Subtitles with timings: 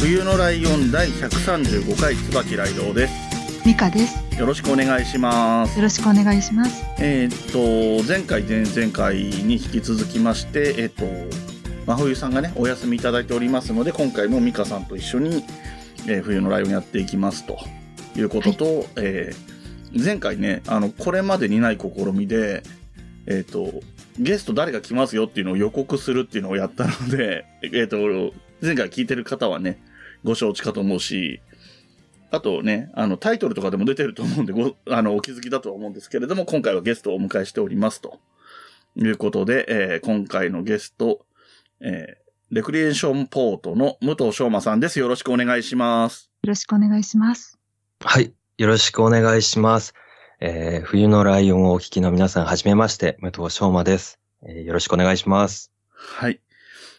[0.00, 3.66] 冬のライオン第135回椿ライドウです。
[3.66, 4.38] ミカです。
[4.38, 5.76] よろしくお願いします。
[5.76, 6.84] よろしくお願いします。
[7.00, 11.04] えーっと、前回、前々回に引き続きまして、えーっと、
[11.86, 15.44] 真冬さんがね、お休みいただいておりますので、今回もミカさんと一緒に、
[16.06, 17.58] えー冬のライオンやっていきますと
[18.16, 19.58] いうことと、えー
[20.04, 22.62] 前回ね、あの、これまでにない試みで、
[23.26, 23.80] えーっと、
[24.18, 29.78] ゲスト誰が来ますよっていうのを予告するっていうのをやったので、えーっと、前回聞いてる方はね、
[30.24, 31.40] ご承知かと思うし、
[32.30, 38.20] あとね、あの、タイトルとかでも出てると思うんで、ご、 あの、お気づきだとは思うんですけれども、今回はゲストをお迎えしておりますと。
[38.96, 41.24] いうことで、えー今回のゲスト、
[41.80, 44.98] えーレクリエーションポートの武藤昌馬さんです。
[44.98, 46.30] よろしくお願いします。
[46.42, 47.58] よろしくお願いします。
[48.00, 48.32] はい。
[48.56, 49.92] よろしくお願いします。
[50.40, 55.72] えー冬のライオンをお聞きの皆さん、はじめまして、武藤昌馬です、えーよろしくお願いします。
[55.94, 56.40] はい。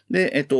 [0.08, 0.56] で、えっと、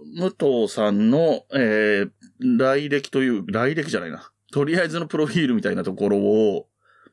[0.00, 4.30] 武藤さんの、えー来歴という、来歴じゃないな。
[4.52, 6.66] とりあえずのプロフィールみたいなところを、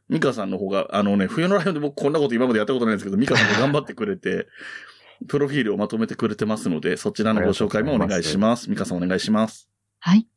[0.09, 4.47] ミカさんの方が、あのね、冬のライオンで僕こんなこと今までやったことないんですけど、ミカさんが頑張ってくれて、
[5.27, 8.69] プロフィールをまとめてくれてますので、そちらのご紹介もお願いします。
[8.69, 9.69] ミカさんお願いします。
[9.99, 10.27] はい。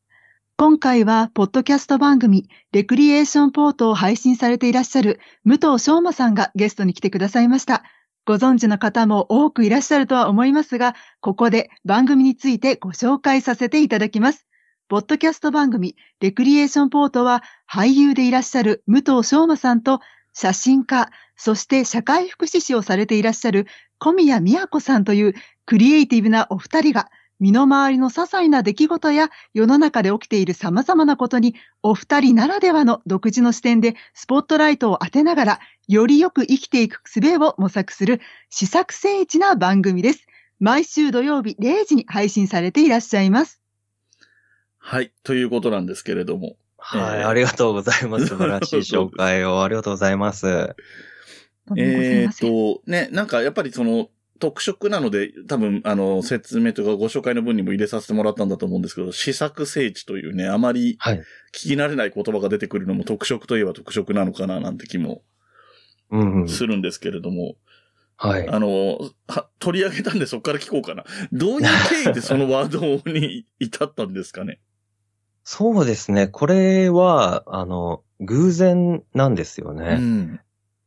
[0.56, 7.82] 今回は、ポッドキャスト番組、レクリエーションポートを配信されていらっしゃる、武藤昌馬さんがゲストに来てくださいました。
[8.26, 14.46] ご存知の方も多くいらっしゃるとは思いますが、ここで番組についてご紹介させていただきます。
[14.88, 20.00] ポッドキャスト番組、レクリエーションポートは、俳優でいらっしゃる武藤昌馬さんと、
[20.32, 23.66] 写真家、そして社会福祉士をされていらっしゃる
[23.98, 25.34] 小宮宮子さんという
[25.66, 40.26] クリエイティブなお二人が、身の回りの些細な出来事や世の中で起きている様々なことに、お二人ならではの独自の視点でスポットライトを当てながら、よりよく生きていく術を模索する、試作精一な番組です。
[40.60, 43.60] 毎週土曜日0時に配信されていらっしゃいます。
[44.78, 45.12] はい。
[45.22, 46.56] ということなんですけれども。
[46.78, 48.26] はい、えーありがとうございます。
[48.28, 50.74] 素晴らしい紹介をありがとうございます。
[51.76, 52.36] えーっ。
[52.36, 54.10] と、ね、なんかやっぱりその、
[54.44, 61.18] 特色なので、多分、あの、説明というかご紹介の文にも入れさせてもらったんだと思うんですけど、試作聖地というね、あまりはい。
[61.18, 61.22] 聞
[61.52, 65.22] き慣れない言葉が出てくるのも特色といえば特色なのかななんて気も。
[66.46, 67.54] するんですけれども、
[68.16, 68.48] はい。
[68.48, 71.04] あの、は取り上げたんでそこから聞こうかな。
[71.32, 71.66] どういう
[72.04, 74.60] 経緯でそのワードに至ったんですかね？
[75.42, 76.28] そうですね。
[76.28, 79.94] これは、あの、偶然なんですようね。
[79.96, 80.40] ん。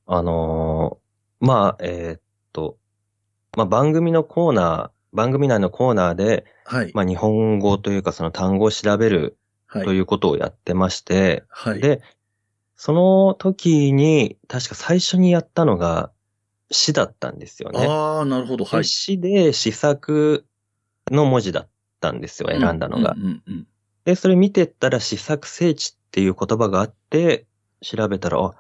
[0.06, 2.27] あのーまあ、えー
[3.58, 6.92] まあ、番組のコーナー、番組内のコーナーで、はい。
[6.94, 9.86] まあ、日本語というかその単語を調べるはい。
[9.86, 11.82] ということをやってまして、はい。
[11.82, 12.02] で、
[12.76, 16.12] その時に、確か最初にやったのが
[16.70, 17.86] 詩だったんですよね。
[17.86, 18.64] ああ、なるほど。
[18.64, 18.82] はい。
[18.82, 20.46] で詩で試作
[21.10, 21.68] の文字だっ
[22.00, 23.16] たんですよ、選んだのが。
[23.18, 23.68] うんうんうん
[24.06, 27.46] で、それ見てったら試作聖地っていう言葉があって、
[27.82, 28.56] 調べたら、あ、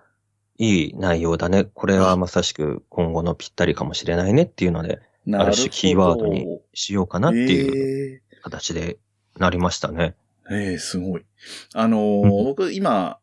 [0.57, 1.65] いい内容だね。
[1.65, 4.99] これはまさしく今後のぴったりかもしれないねっていうので。
[5.33, 8.97] ある種キーワードにしようかなっていうえー形で
[9.37, 10.15] なりましたね。
[10.49, 11.25] ええすごい。
[11.73, 13.19] あのーうん僕今、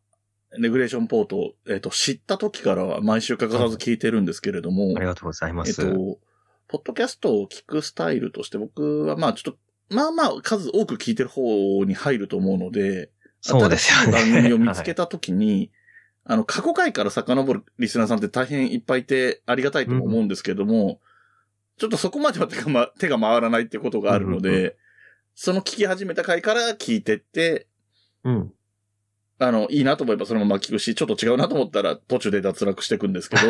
[0.58, 5.82] レグレーションポート、えっ、と、知った時からは毎週欠かさず聞いてるんですけれども、ありがとうございます。
[5.82, 6.18] えっと、
[6.68, 14.12] ポッドキャストを聞くスタイルとして僕はまあちょっと、まあまあ数多く聞いてる方に入ると思うので、そうですよね。
[14.12, 15.04] 番組を見つけた。
[15.04, 15.70] た時に、
[16.24, 21.00] あの、過去回から遡るリスナーさんって大変いっぱいいてありがたいとも思うんですけども、
[21.76, 24.72] ちょっとそこまでは手が,、ま、 手が回らないってことがあるので、うんうん
[25.36, 27.66] その聞き始めた回から聞いてって、
[28.22, 28.52] うん。
[29.40, 33.42] あの、いいなと思えばそのまま聞くし、ちょっと違うなと思ったら途中で脱落していくんですけど、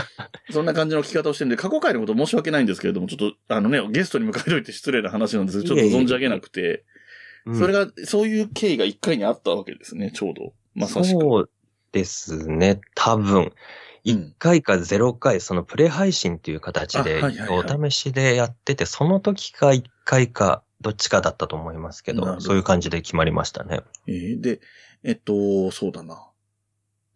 [0.50, 6.84] そんな感じの聞き方をしてるんで、過去回のこと申し訳ないんですけれども、ちょっと、あのね、ゲストに迎えといて失礼な話なんですけど、ちょっと存じ上げなくて、
[7.44, 10.54] うんそれが、そういう経緯が一回にあったわけですね、ちょうど。
[10.74, 11.20] まさしく。
[11.20, 11.50] そう
[11.96, 13.36] ですね、多分。
[13.36, 13.52] うん
[14.06, 17.20] 1回か0回、そのプレ配信っていう形で、
[17.50, 23.80] お試しでやってて、その時か1回か、どっちかだったと思いますけど、どそういう感じで決まりましたね。
[24.06, 24.60] えーで、
[25.02, 26.30] えっと、そうだな。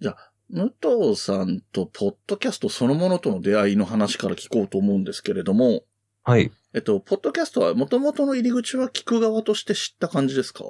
[0.01, 5.85] じゃあ、武藤さんとポッドキャストそのものとの出会いの話から聞こうと思うんですけれども、
[6.25, 6.51] はい。
[6.75, 10.65] えっと、ポッドキャストは元々の入り口は聞く側として知った感じですか？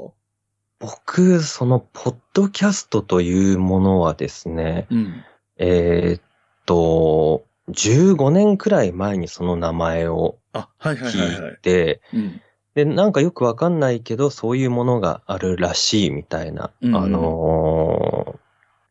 [0.80, 5.24] 僕、その、ポッドキャストというものはですね、うん。
[5.58, 6.22] えーっ
[6.64, 10.38] と、15年くらい前にその名前を
[10.80, 11.56] 聞いい。
[11.60, 12.40] て、うん。
[12.74, 18.40] で、なんかよくわかんないけど、そういうものがあるらしいみたいな、うんうんあのー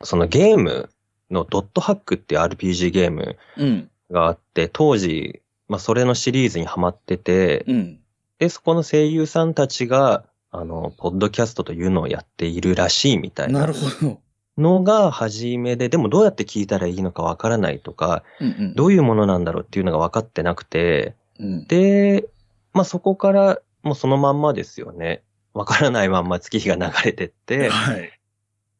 [0.02, 0.90] そのゲーム
[1.30, 3.90] のドットハックっていう RPG ゲームうん。
[4.10, 8.00] があって、当時、まあそれのシリーズにハマってて、うん。
[8.38, 14.22] で、そこの声優さんたちが、あの、ポッドキャストというのをやっているらしいみたいななるほど。
[14.58, 18.76] のが初めで、でもどうやって聞いたらいいのかわからないとか、うんうん。
[18.76, 21.68] どういうものなんだろうっていうのが分かってなくて、うん。
[21.68, 22.28] で、
[22.74, 25.24] まあそこからもうそのまんまですよね。
[25.54, 28.20] わからないまんま月日が流れてって、はい。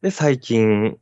[0.02, 0.98] で、最近、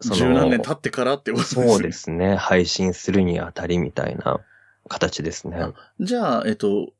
[0.00, 1.68] その十何年経ってからってことですね。
[1.68, 4.40] そうですね、配信するにあたりみたいな
[4.88, 5.58] 形ですね。
[6.00, 6.90] じゃあ、えっと、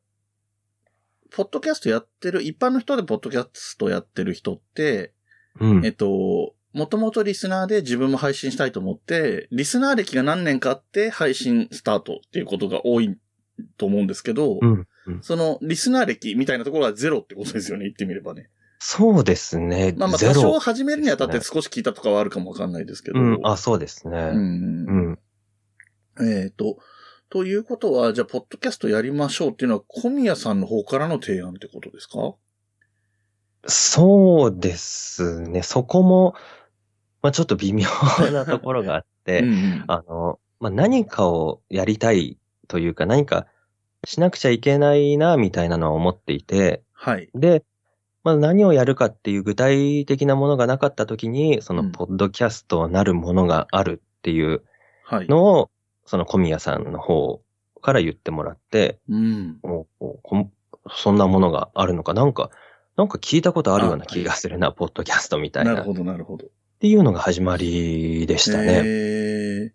[1.31, 5.13] ポッドキャストやってる、一般の人でポッドキャストやってる人って、
[5.61, 5.93] うんえっ。
[5.93, 13.17] と、もともとリスナーで自分も配信したいと思って、リスナー歴が何年かあって配信スタートっていうことが多い
[13.77, 14.87] と思うんですけど、うん。
[15.07, 18.51] うんそのリスナー歴みたいなところはゼロってことですよね、言ってみればね。
[18.79, 19.95] そうですね。
[19.97, 23.21] まあまあ多少始めるにあたって少し聞いたとかはあるかもわかんないですけど。
[23.21, 24.19] うん、あ、そうですね。
[24.19, 25.19] うん
[26.19, 26.27] うん。
[26.27, 26.79] えっ、と、
[27.31, 32.35] ということは、じゃあ、ポッドキャストやりましょうっていうのは、小宮さんの方からの提案ってことですか？
[33.67, 35.63] そうですね。
[35.63, 36.35] そこも、
[37.23, 37.87] まあちょっと微妙
[38.33, 42.37] なところがあって、うんあの、まあ、何かをやりたい
[42.67, 43.47] というか、何か
[44.05, 47.31] しなくちゃいけないな、みたいなのは思っていて、はい。
[47.35, 47.63] で、
[48.25, 54.63] まあ、何をやるかっていう具体的なものがなかったときに、その、うんポッドキャストなるものがあるっていう
[55.05, 55.29] はい。
[55.29, 55.71] のを、
[56.11, 57.41] その小宮さんの方
[57.81, 59.61] から言ってもらって、うん。
[59.63, 60.51] もう
[60.93, 62.51] そんなものがあるのか、なんか、
[62.97, 65.71] なんか聞いたことあるような気がするな、ポッドキャストみたいな。
[65.71, 66.47] っなるほど、なるほど。
[66.81, 68.83] ていうのが始まりでしたね。
[68.85, 69.73] え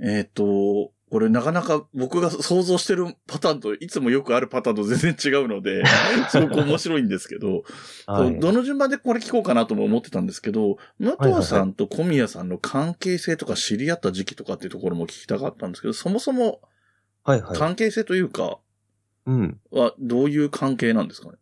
[0.00, 5.82] ー、えっ、と、これなかなか僕が想像してるパターンといつもよくあるパターンと全然違うので、
[6.30, 7.64] すごく面白いんですけど、
[8.06, 16.60] はいどの順番でこれ聞こうかなとも思ってたんですけど、武藤さんと小宮さんの関係性とか知り合った時期とかっていうところも聞きたかったんですけど、そもそも。
[17.54, 18.58] 関係性というか、
[19.26, 19.60] うん。
[19.70, 21.36] はどういう関係なんですかね？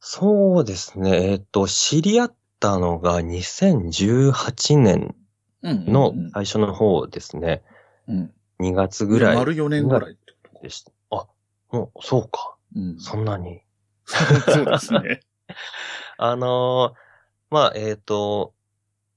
[0.00, 1.32] そうですね。
[1.32, 5.14] えっ、と、知り合ったのが2018年
[5.62, 7.62] うんうんのうん最初の方ですね。
[8.06, 8.32] うん。
[8.60, 10.92] 2月ぐらい丸4年ぐらいってことかでした。
[11.10, 11.26] あ、
[11.70, 12.56] もう、そうか。
[12.74, 12.98] うん。
[12.98, 13.62] そんなに。
[14.06, 15.20] そうですね。
[16.18, 17.08] あのー
[17.50, 18.52] まあ、えっ、と、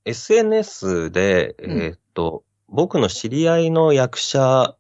[0.06, 4.76] SNS で、うんえっ、と、僕の知り合いの役者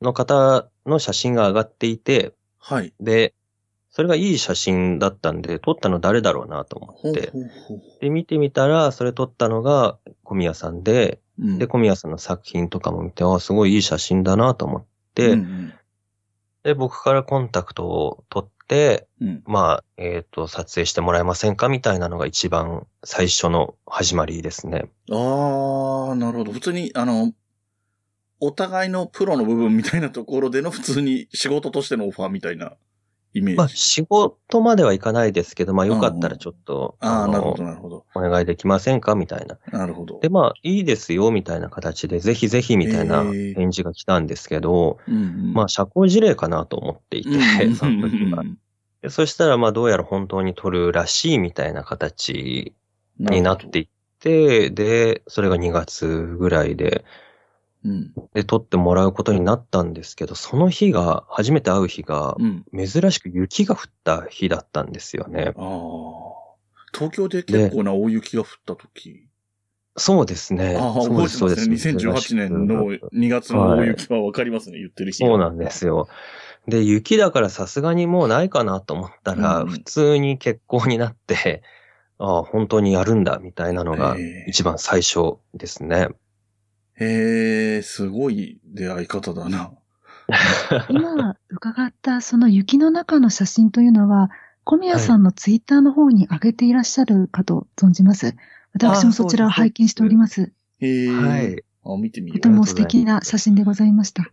[0.00, 2.92] の方の写真が上がっていて、はい。
[3.00, 3.34] で、
[3.90, 7.30] それがいい写真だったんで、撮ったの誰だろうなと思ほうって。
[7.30, 11.58] ほうほうで、見てみたら、それ撮ったのが小宮さんで、うん。
[11.58, 14.84] で、小宮さんの作品とかも見て、あ、すごいいい写真だなと思っ
[15.14, 15.72] て、うん
[16.62, 19.28] で、僕からコンタクトを取って、うん。
[19.28, 24.90] うんまあ、えっ、と、撮影してもらえませんかみたいなのが一番最初の始まりですね。
[25.12, 26.52] ああ、なるほど。
[26.52, 27.32] 普通に、あの、
[28.40, 32.76] お互いのプロの部分みたいなところでの普通に仕事としてのオファーみたいな
[33.38, 33.58] イメージ。
[33.58, 38.04] まあ、仕事まではいかないですけど、まあ、よかったらちょっと、ああ、のなるほど、なるほど。
[38.14, 39.14] お願いできませんか？
[39.14, 39.58] みたいな。
[39.70, 40.18] なるほど。
[40.20, 47.30] で、まあ、いいですよ、みたいな形で、ぜひぜひ、みたいな返事が来たんですけど、うんうんまあ、社交辞令かなと思っていて、
[47.64, 48.42] うんその時は。
[49.02, 52.74] でそしたら、まあ、どうやら本当に取るらしいみたいな形
[53.18, 53.88] になっていっ
[54.20, 56.06] て、で、それが2月
[56.38, 57.04] ぐらいで、
[57.86, 58.12] うん。
[58.34, 62.64] で、取ってもらうことになったんですけど、その日が、初めて会う日がう、ん。
[62.74, 65.52] 珍しく雪が降った日だったんですよね。
[65.56, 66.36] ああ。
[66.92, 69.28] 東京で結構な大雪が降った時。
[69.96, 70.76] そうですね。
[70.78, 71.68] ああ、そうです、そうです。
[71.68, 72.44] 覚えてますね。
[72.44, 75.18] 2018年の2月の大雪はわかりますね、言ってる日。
[75.18, 76.08] そうなんですよ。
[76.68, 81.62] で、雪だからさすがにもうないかなと思ったら、うん普通に結婚になって、
[82.18, 84.16] ああ、本当にやるんだ、みたいなのが
[84.46, 86.08] 一番最初ですね。
[86.98, 89.72] へえ、すごい出会い方だな。
[90.88, 94.30] 今伺ったその雪の中の写真というのは、
[94.64, 98.34] 小宮さんのツイッターの方に上げていらっしゃるかと存じます。
[98.72, 100.52] 私もそちらを拝見しております。
[100.80, 101.08] へえ。
[101.08, 101.64] はい。
[101.84, 102.40] あ、見てみよう。
[102.40, 104.32] とても素敵な写真でございました。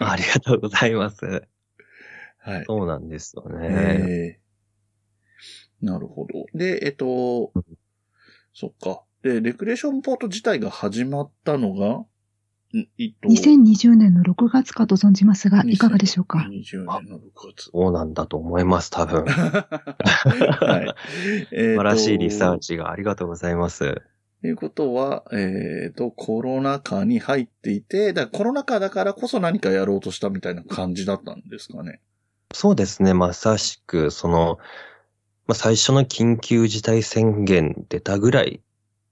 [0.00, 1.46] ありがとうございます。
[2.38, 2.64] はい。
[2.66, 3.66] そうなんですよね。
[3.68, 4.46] ええ
[5.82, 6.46] なるほど。
[6.54, 7.64] で、えっとうん、
[8.54, 9.02] そっか。
[9.26, 12.04] で、レクレーションポート自体が始まったのが、
[12.76, 17.20] んえっと、2020年の6月かと存じますが、いかがでしょうか？2020年の6
[17.56, 17.70] 月。
[17.72, 19.24] そうなんだと思います、多分。
[19.26, 19.34] 素
[20.64, 21.46] はい。
[21.52, 22.68] え晴らしいリサーチ。
[22.68, 24.02] チがありがとうございます。
[24.42, 32.00] ということは、えっ、と、コロナ禍に入っていて、だからコロナ禍だからこそ何かやろうとしたみたいな感じだったんですかね？
[32.52, 34.58] そうですね、まさしく、その、
[35.46, 38.60] まあ、最初の緊急事態宣言出たぐらい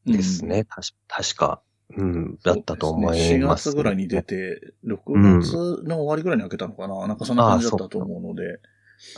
[0.06, 0.64] ですね。
[0.64, 1.61] たし確か。
[1.96, 4.99] うん、だったと思います、ね4月ぐらいに出て、6
[5.40, 8.58] 月の終わりぐらいに開けたのかな、なんかそんな感じだったと思うので。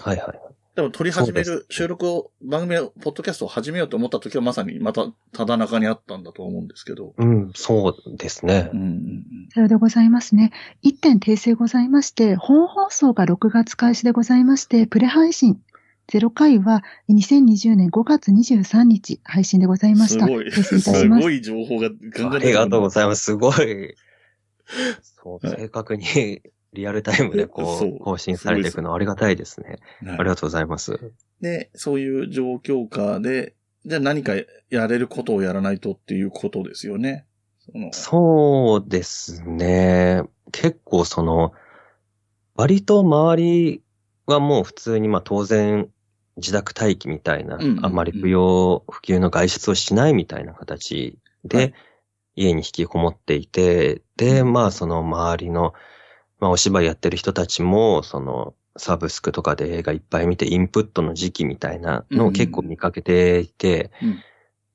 [0.02, 0.40] はいはい。
[0.74, 7.14] でも撮り始める、収録を、番組を、ポッドキャストを始めようと思った時はまさにまた、ただ中にあったんだと思うんですけど。
[7.16, 8.80] うん、そうですねうん。
[8.80, 9.24] うん
[9.54, 10.52] さようでございますね。
[10.82, 15.62] 一点訂正ございまして、本放送が6月開始でございまして、プレ配信
[16.08, 19.98] 0回は2020年5月23日配信でございうん。
[19.98, 20.26] ました。
[20.26, 21.22] すごい、訂正いたしすます。
[21.22, 23.24] ごい情報がガンガンありがとうございまます。
[23.24, 23.94] すごい。
[25.02, 26.04] そう、はい正確に
[26.72, 29.78] リアルタイムでこ そうう、更新されていくのありがたいですね。
[30.02, 30.10] す。
[30.10, 31.12] ありがとうございます。
[31.40, 34.34] で、そういう状況下で、じゃあ何か
[34.70, 37.24] やれることをやらないとっていうことですよね。
[37.58, 40.22] そのそうですね。
[40.52, 41.52] 結構その、
[42.54, 43.82] 割と周り
[44.26, 45.88] はもう普通にまあ当然
[46.36, 51.74] 自宅待機みたいな、うんうんうんあんまり不要不急の外出をしないみたいな形で、はい。
[52.36, 55.72] 家に引きこもっていて、で、まあその周りの、
[56.38, 64.18] まあお芝居やってる人たちも、そのサブスクとかで映画いっぱい見てインプットの時期みたいなのを結構見かけていて、うん。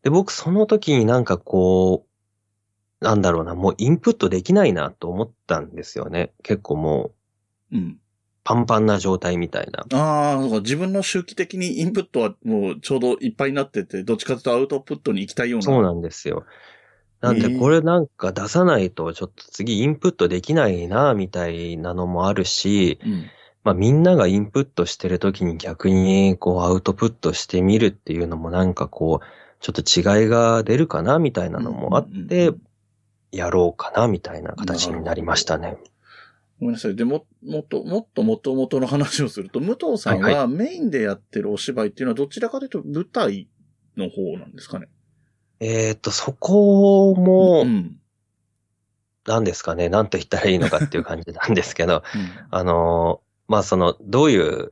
[0.02, 6.32] で、僕その時になんかこう、なんだろうな、もうインプットできないなと思ったんですよね。
[6.44, 7.12] 結構も
[7.72, 7.78] う。
[7.78, 8.00] うん。
[8.44, 9.86] パンパンな状態みたいな。
[9.98, 15.64] ああ、そうか自分の周期的にインプットはもうちょうどいっぱいになってて、どっちかというとアウトプットに行きたいような。
[15.64, 16.46] そうなんですよ。
[17.22, 23.26] なんでええこれなんか出さないとちょっと次インプットできないな、みたいなのもあるし、うん。
[23.64, 29.26] まあみんながインプットしてる時に逆にこうアウトプットしてみるっていうのもなんかこう、
[29.60, 32.62] ちょっと違いが出るかな、みたいなのもあってうん、
[33.32, 35.78] やろうかな、みたいな形になりましたね。
[36.62, 36.96] ごめんなさい。
[36.96, 43.50] でも、もっと、もっともともとの話をすると、武藤さんはいはメインでやってるお芝居っていうのはどちらかというと舞台
[43.98, 44.88] の方なんですかね？
[45.60, 47.98] えっ、と、そこもう、ん。
[49.26, 54.70] 何ですかね、何と言ったらいいのかっていう感じなんですけど、 うんあのーまあ、その、どういう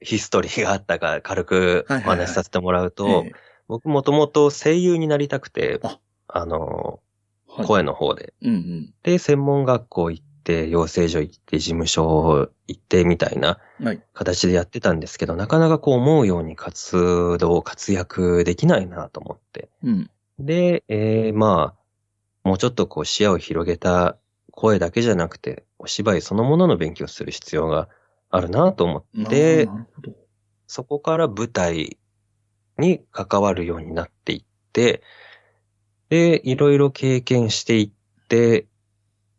[0.00, 3.32] ヒストリーがあったか軽くおはいはいはい話しさせてもらうと、ええ
[3.68, 8.34] 僕もともと声優になりたくて、ああのーはい声の方で。
[8.42, 8.94] うんうん。
[9.04, 10.29] で、専門学校行って、
[10.68, 14.02] 養成所行って、事務所行って、みたいなはい。
[14.12, 19.68] 形でやってたんですけど、なかなかこう思うように活動、活躍できないなと思って。
[19.82, 20.10] うん。
[20.38, 24.16] で、えー、まあ、もうちょっとこう視野を広げた
[24.50, 27.88] 声だけじゃなくて、お芝居そのものの勉強をする必要が
[28.30, 29.68] あるなと思って。
[30.66, 31.98] そこから舞台
[32.78, 35.02] に関わるようになっていって、
[36.10, 38.66] で、いろいろ経験していって、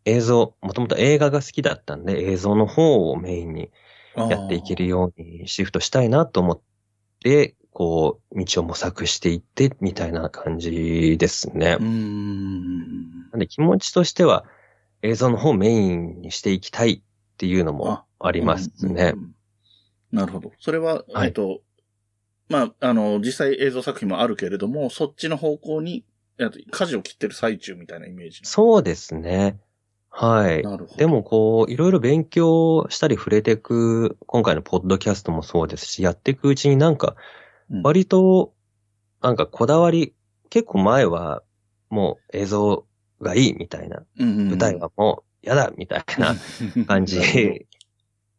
[0.05, 3.71] 映像、もともと映画が好きだったんで、映像の方をメインに
[4.15, 6.61] やっていけるようにシフトしたいなと思っ
[7.23, 11.77] て、こう、道を模索していって、みたいな感じですね。
[11.79, 13.31] うーん。
[13.31, 14.45] なんで気持ちとしては
[15.01, 17.01] 映像の方をメインにしていきたいっ
[17.37, 19.19] ていうのもありますねうん。
[19.19, 19.35] うんうん
[20.11, 20.51] なるほど。
[20.59, 21.61] それは、はいえっと、
[22.49, 26.03] まあ、あの、実際映像作品もあるけれども、そっちの方向に、
[26.37, 28.41] えっと舵を切ってる最中みたいなイメージ。
[28.43, 29.57] そうですね。
[30.11, 30.61] はい。
[30.61, 30.95] なるほど。
[30.97, 37.15] でもこう、いろいろ勉強したり触れていく、今回のポッドキャストもそうですし、やっていくうちになんか、
[37.71, 38.53] うん、割と、
[39.21, 40.13] なんかこだわり、
[40.49, 41.43] 結構前は、
[41.89, 42.85] もう映像
[43.21, 46.35] がいいみたいな、うんうんうん舞台はもう嫌だみたいな
[46.85, 47.67] 感じ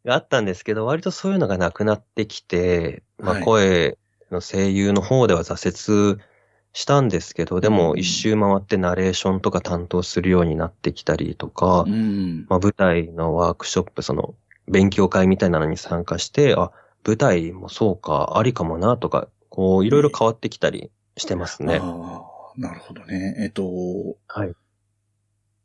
[0.04, 3.98] があったんですけど、割とそういうのがなくなってきて、まあはい声
[4.30, 6.20] の声優の方では挫折
[6.72, 12.46] したんですけど、でうんも一周回ってナレーションとか担当するようになってきたりとかうん。
[12.48, 14.34] まあ舞台のワークショップ、その
[14.68, 16.70] 勉強会みたいなのに参加して、あ、
[17.06, 21.78] 舞台もそうか、ありかもなとか、こういろいろ変わってきたりしてますね。
[21.82, 22.22] あ
[22.56, 23.36] あ、なるほどね。
[23.38, 24.54] えっと、はい。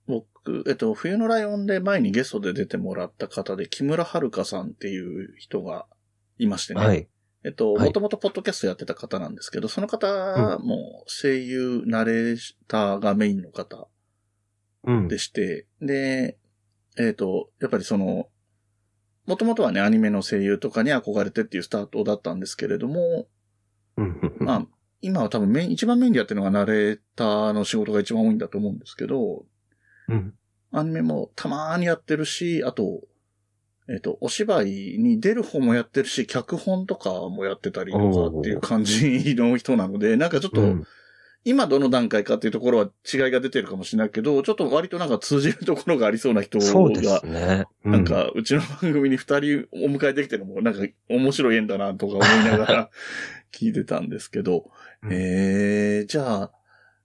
[0.08, 5.86] 僕、えっと、冬のライオンで前にゲストで出てもらった方で、木村遥さんっていう人が
[6.38, 6.86] いましてね。
[6.86, 7.08] はい。
[7.48, 12.38] えっと、はいもともとポッドキャストやってた方なんですけど、その方も声優、ナレー
[12.68, 13.88] ターがメインの方
[14.84, 15.08] うん。
[15.08, 16.38] でして、で、
[16.98, 18.28] えっ、と、やっぱりその、
[19.26, 23.28] もともとはね、アニメの声優とかに憧れてっていうスタートだったんですけれども、
[23.96, 24.68] うんうんうんまあ、
[25.02, 29.46] 今は多分メイン、一番メインでやってるのがナレーターの仕事が一番多いんだと思うんですけど、
[30.10, 30.34] うん。
[30.74, 33.02] アニメもたまーにやってるし、あと、
[33.90, 40.84] えっ、と、お芝居に出る方もやってるし、脚本とかもやってたりとかっていう感じの人なので、なんかちょっと、うん。
[41.46, 47.64] 今どの段階かっていうところは違いが出てるかもしれないけど、ちょっと割となんか通じるところがありそうな人そうでがす、ね。
[47.86, 52.90] うなん、か、うちの番組に二人お迎えできてるのも、なんか面白い縁だなとか思いながら
[53.58, 54.70] 聞いてたんですけど、
[55.04, 55.10] うん。
[55.14, 56.52] えー、じゃあ、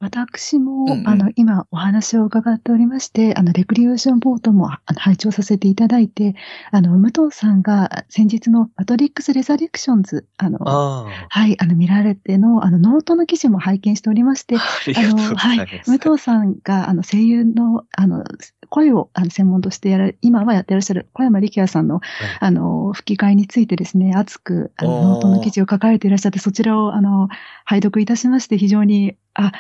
[0.03, 6.35] 私も、うんうんあの、今お話を伺っておりまして、あの、レクリエーションポートもあの拝聴させていただいて、
[6.73, 15.83] あの、武藤さんが先日のマトリックス・レザレクションズ、あの、あはい、あの、見られての、あの、ノートの記事も拝見しておりましてあ。、ありがとうございはい。
[15.87, 18.25] 武藤さんが、あの、声優の、あの、
[18.71, 22.01] 声をあの専門としてやる、今はやってらっしゃる小山力也さんの、
[22.41, 27.29] あの、吹き替えについてですね、熱く、あの、ノートの記事を書かれていらっしゃって、そちらを、あの、
[27.67, 29.53] 拝読いたしまして、非常に、あ、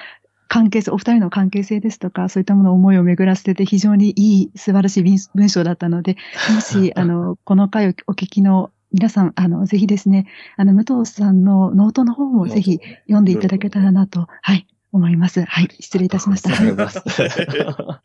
[0.52, 6.18] 関係性、お二人の関係性ですとか、そういったものを思いを巡らせてて、非常にいい、素晴らしい文文章だったので、
[6.54, 10.26] もし、あの、この回をお聞きの皆さん、あの、ぜひですね、
[10.58, 15.42] あの、武藤さんのノートの方もぜひ読んでいただけたらなと、はい、思います。
[15.42, 16.50] はい、失礼いたしました。
[16.54, 17.26] ありがとうござい
[17.66, 18.02] ま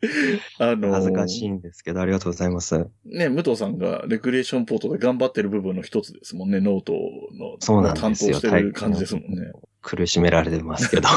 [0.58, 2.86] あのー恥ずかしいんですけど、ありがとうござざいます。
[3.04, 7.56] ね、武藤さんがレクリエーションポートで頑張ってる部分の一つですもんね、ノートの。
[7.60, 8.40] そうなんですよ。
[8.40, 9.52] 担当してる感じですもんね。
[9.82, 11.08] 苦しめられてますけど。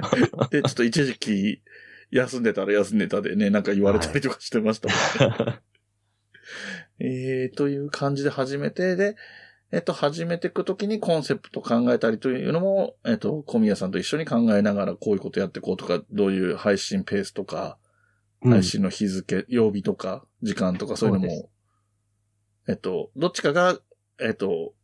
[0.50, 1.62] で、ちょっと一時期、
[2.10, 4.88] 休んでたら休んでたでね、なんか言われたりとかしてました
[5.26, 5.58] もんね。
[7.00, 9.16] えー、という感じで始めて、で、
[9.70, 17.78] えっと、始めていくときにコンセプト考えたりというのも、えっと、小宮さんと一緒に考えながらこういうことやっていこうとか、どういう配信ペースとか、
[18.42, 21.50] うん配信の日付、曜日とか、時間とかそういうのそうでも、
[22.68, 23.76] えっと、どっちかが、
[24.20, 24.74] えっと、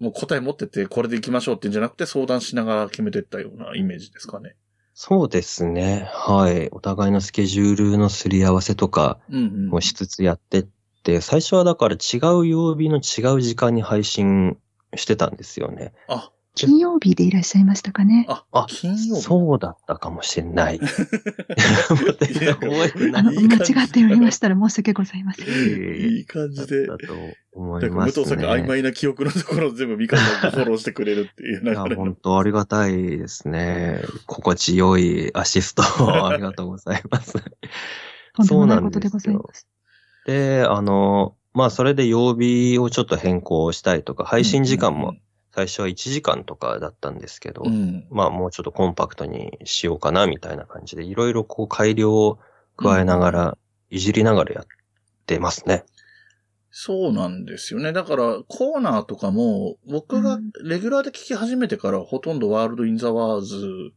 [0.00, 4.56] もう答え持っててこれで行きましょうっていうんじゃなくて相談しながら決めていったようなイメージですかね。
[4.94, 6.08] そうですね。
[6.12, 6.68] はい。
[6.70, 9.66] お互いのスケジュールのすり合わせとかうんうん。
[9.68, 10.73] もしつつやってって、
[11.20, 14.56] 最初はだから違う曜日の違う時間に配信
[14.94, 15.92] してたんですよね。
[16.08, 18.26] あ、金曜日でいらっしゃいましたかね。
[18.28, 19.22] あ、あ、金曜日。
[19.22, 20.78] そうだったかもしれない。
[23.12, 23.32] あの。
[23.32, 25.46] 間違っておりましたら申し訳ございません。
[25.46, 26.86] いい感じで。
[26.86, 27.12] だと
[27.52, 28.24] 思ないますね。
[28.24, 31.96] 武藤さんが曖昧な記憶のところを全部ミカさんがフォローしてくれるっていう流いや。
[31.96, 34.00] 本当ありがたいですね。
[34.26, 37.32] 心地よいアシストをありがとうございます。
[38.36, 39.66] とんでもないことでございます。
[40.24, 45.14] で、あの、まあ、それで曜日をちょっと変更したりとか、配信時間も
[45.54, 48.06] 最初は1時間とかだったんですけど、うん。
[48.10, 52.38] まあ、もうちょっとコンパクトにしようかな、みたいな感じで、いろいろこう改良を
[52.76, 53.58] 加えながら、
[53.90, 54.66] いじりながらやっ
[55.26, 55.84] てますね。
[56.72, 57.92] そうなんですよね。
[57.92, 63.92] だから、コーナーとかも、僕がうんレギュラーで聞き始めてから、ほとんどワールド・イン・ザ・ワーズ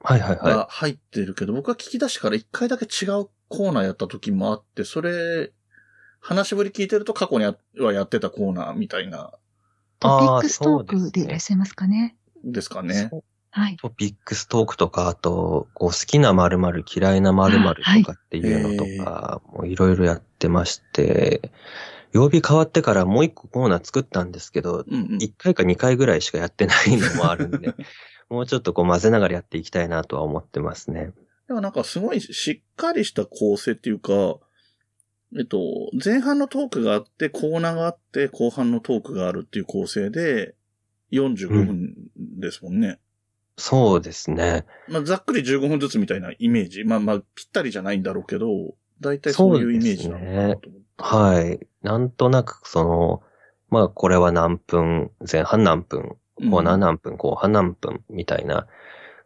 [0.00, 5.52] はいはいはが入ってるけど、僕が聞き出してから一回だけ違うコーナーやった時もあって、それ、
[6.20, 9.32] 話しぶり聞いてると過去にはやってたコーナーみたいな、
[10.00, 12.16] トピックストークでいらっしゃいますかね。
[12.44, 12.84] ですかい。
[12.84, 13.10] ね。
[13.50, 13.76] はい。
[13.76, 21.50] トピックストークとか、あと、こう好きな〇〇嫌いな〇〇とかっていうのとか、もういろいろやってまして、
[22.12, 25.18] 曜日変わってからもう一個コーナー作ったんですけど、うんうん。
[25.20, 27.74] 一回か二回ぐらいしかやってないのもあるんで、
[28.30, 31.12] もうちょっとこう混ぜながらやっていきたいなとは思ってますね。
[31.46, 34.12] でもなんかすごいしっかりした構成っていうか、
[35.36, 35.58] えっと、
[36.02, 40.54] 前半のトークがあって、コーナーがあって、後半のトークがあるっていう構成で、
[41.12, 42.98] 45分ですもんね。
[43.56, 44.64] そうですね。
[44.88, 46.84] まあ、ざっくり15分ずつみたいなイメージ。
[46.84, 50.86] まあまあ、ぴったりじゃないんだろうけど、だいたいそういうイメージなのかなと思って。
[50.98, 51.66] はい。
[51.82, 53.22] なんとなくその、
[53.70, 56.16] まあこれは何分、前半何分、
[56.50, 58.66] コーナー何分、後半何分みたいな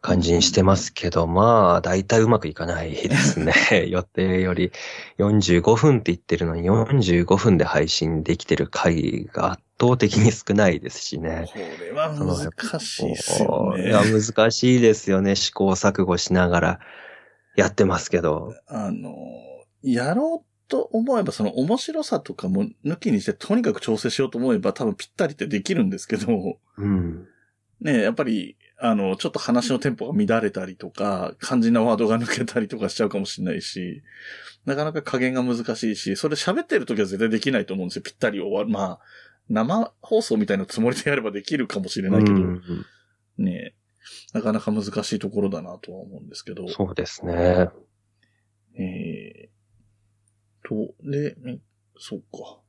[0.01, 3.53] 感じにしてますけど、まあ大体うまくいかないですね。
[3.87, 4.71] 予定より
[5.17, 11.45] 45分って言ってるのに45分で配信できてる回が圧倒的に少ないですしね。
[11.51, 13.87] これは難しいっすよね。
[13.87, 15.35] いや、難しいですよね。
[15.35, 16.79] 試行錯誤しながら
[17.55, 18.53] やってますけど。
[18.67, 19.15] あの、
[19.83, 27.27] やろうと思えば、その面白さとかも抜きにして、とにかく調整しようと思えば、多分ぴったりってできるんですけど、うん。
[27.81, 34.01] ねやっぱり、あの、ちょっと話のテンポが乱れたりとか、肝心なワードが抜けたりとかしちゃうかもしれないし、
[34.65, 38.01] なかなか加減が難しいし、それ喋ってる時は絶対できないと思うんですよ。
[38.01, 38.69] ぴったり終わる。
[38.69, 38.99] まあ、
[39.49, 42.61] 生放送みたいなつもりでやればできるかもしれないけど、うん
[43.37, 43.73] ね
[44.33, 46.67] なかなか難しいところだなとは思うんですけど。
[46.67, 47.69] そうですね。
[48.75, 49.42] えー、
[51.03, 51.61] と、で、み
[51.97, 52.59] そっか。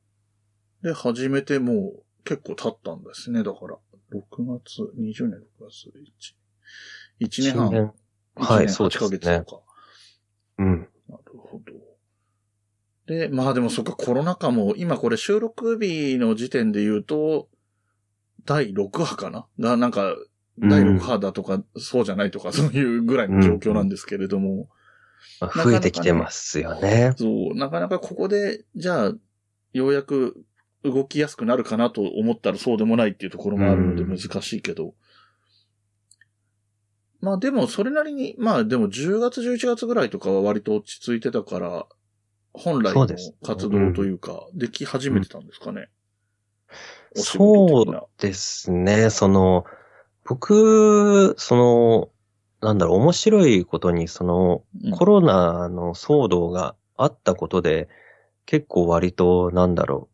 [0.81, 3.43] で、始めてもう結構経ったんですね。
[3.43, 3.77] だから、
[4.11, 5.91] 6月、20年6月
[7.19, 7.67] 1、1年半。
[7.67, 7.91] 一年
[8.35, 9.63] はい1年8ヶそうですね月とか。
[10.59, 10.89] うん。
[11.09, 11.73] なるほど。
[13.07, 17.49] で、まあでもそっか、コロナ禍も、今これ収録日の時点で言うと、
[18.45, 19.47] 第6波かな？
[19.59, 20.15] が、なんか、
[20.59, 24.69] 第6波だとか、そうじゃないとか、そういうぐらいの状況なんですけれども、
[25.41, 27.13] まあ増えてきてますよね。
[27.17, 29.13] そう、なかなかここで、じゃあ、
[29.73, 30.45] ようやく
[30.83, 34.93] 動きやすくなるかなと思ったらそうでもないっていうところもあるのでうん難しいけど。
[37.21, 41.87] まあでもそれなりに、まあでも10月11月ぐらいとかは割と落ち着いてたから、
[42.53, 43.07] 本来の
[43.43, 45.89] 活動というか、でき始めてたんですかね。
[47.15, 48.21] そう。
[48.21, 49.09] ですね。
[49.09, 49.65] その、
[50.23, 52.09] 僕、その、
[52.61, 54.91] なんだろう、面白いことに、その、うん。
[54.91, 57.87] コロナの騒動があったことで、
[58.45, 60.09] 結構割と、なんだろ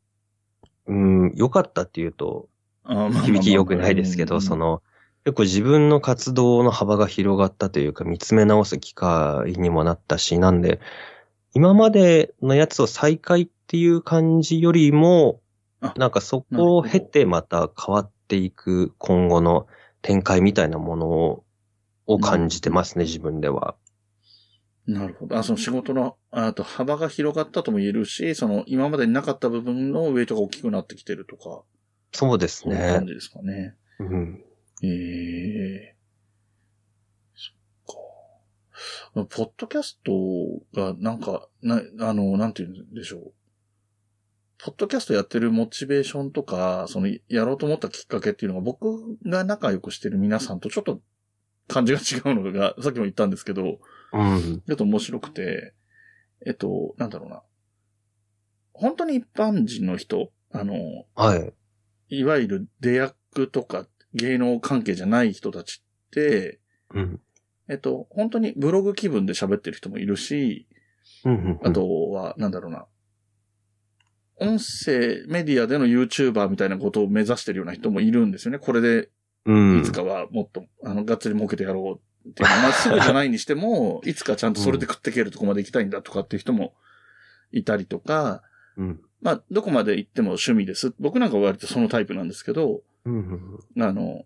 [0.88, 0.96] う、う
[1.28, 2.48] ん、良かったっていうと、
[2.86, 4.42] 響き良くないですけど、うん。
[4.42, 4.82] その、
[5.24, 10.80] 結構自分の活動の幅が広がったというか、見つめ直す機会にもなったし、なんで、
[11.54, 15.42] 今までのやつを再開っていう感じよりも
[15.82, 19.68] あ、なんかそこを経てまた変わっていく今後の
[20.02, 21.44] 展開みたいなものを
[22.14, 23.76] を感じてますね、自分では。
[24.88, 25.38] なるほど。
[25.38, 31.64] あ、その仕事の、あと幅が広がったとも言えるし、その今までになかった部分のウェイトが大きくなってきてるとか、
[32.14, 33.08] そうですそういうね感。
[33.08, 33.76] じですかね。
[34.00, 34.44] うん。
[34.84, 35.96] ええ
[37.36, 37.52] そ
[37.94, 39.26] っか。
[39.30, 40.12] ポッドキャスト
[40.74, 43.34] がなんか、な、あの、なんて言うんでしょう。
[44.64, 51.02] ポッドキャストやってるモチベーションとか、その、やろうと思ったきっかけっていうのが僕が仲良くしてる皆さんとちょっと
[51.68, 53.80] 感じが違うのが、さっきも言ったんですけど、
[54.14, 54.62] うん。
[54.68, 55.74] ちょっと面白くて、
[56.46, 57.44] えっと、なんだろうな。
[58.74, 60.76] 本当に一般人の人、あの、
[61.16, 61.54] はい。
[62.10, 66.60] いわゆる出役とか芸能関係じゃない人たちって、
[66.94, 67.22] うん。
[67.70, 70.68] えっと、本当にブログ気分で喋ってる人もいるし、
[71.24, 72.86] うんうんうんあとは、なんだろうな。
[74.38, 78.58] 音声メディアでの YouTuber みたいなことを目指してるような人もいるんですよね。
[78.58, 79.10] これで、
[79.46, 79.82] うん。
[79.82, 86.74] いつかはもっと、あの、がっつり儲けてやろうっていうのはまあ、すぐじゃないにしても、いつかちゃんとそれで食っていけるとこまで行きたいんだとかっていう人も
[87.52, 88.44] いたりとか、
[88.78, 89.02] うん。
[89.22, 90.94] まあ、どこまで行っても趣味です。
[91.00, 94.26] 僕なんかは割とそのタイプなんですけど、うんうんあの、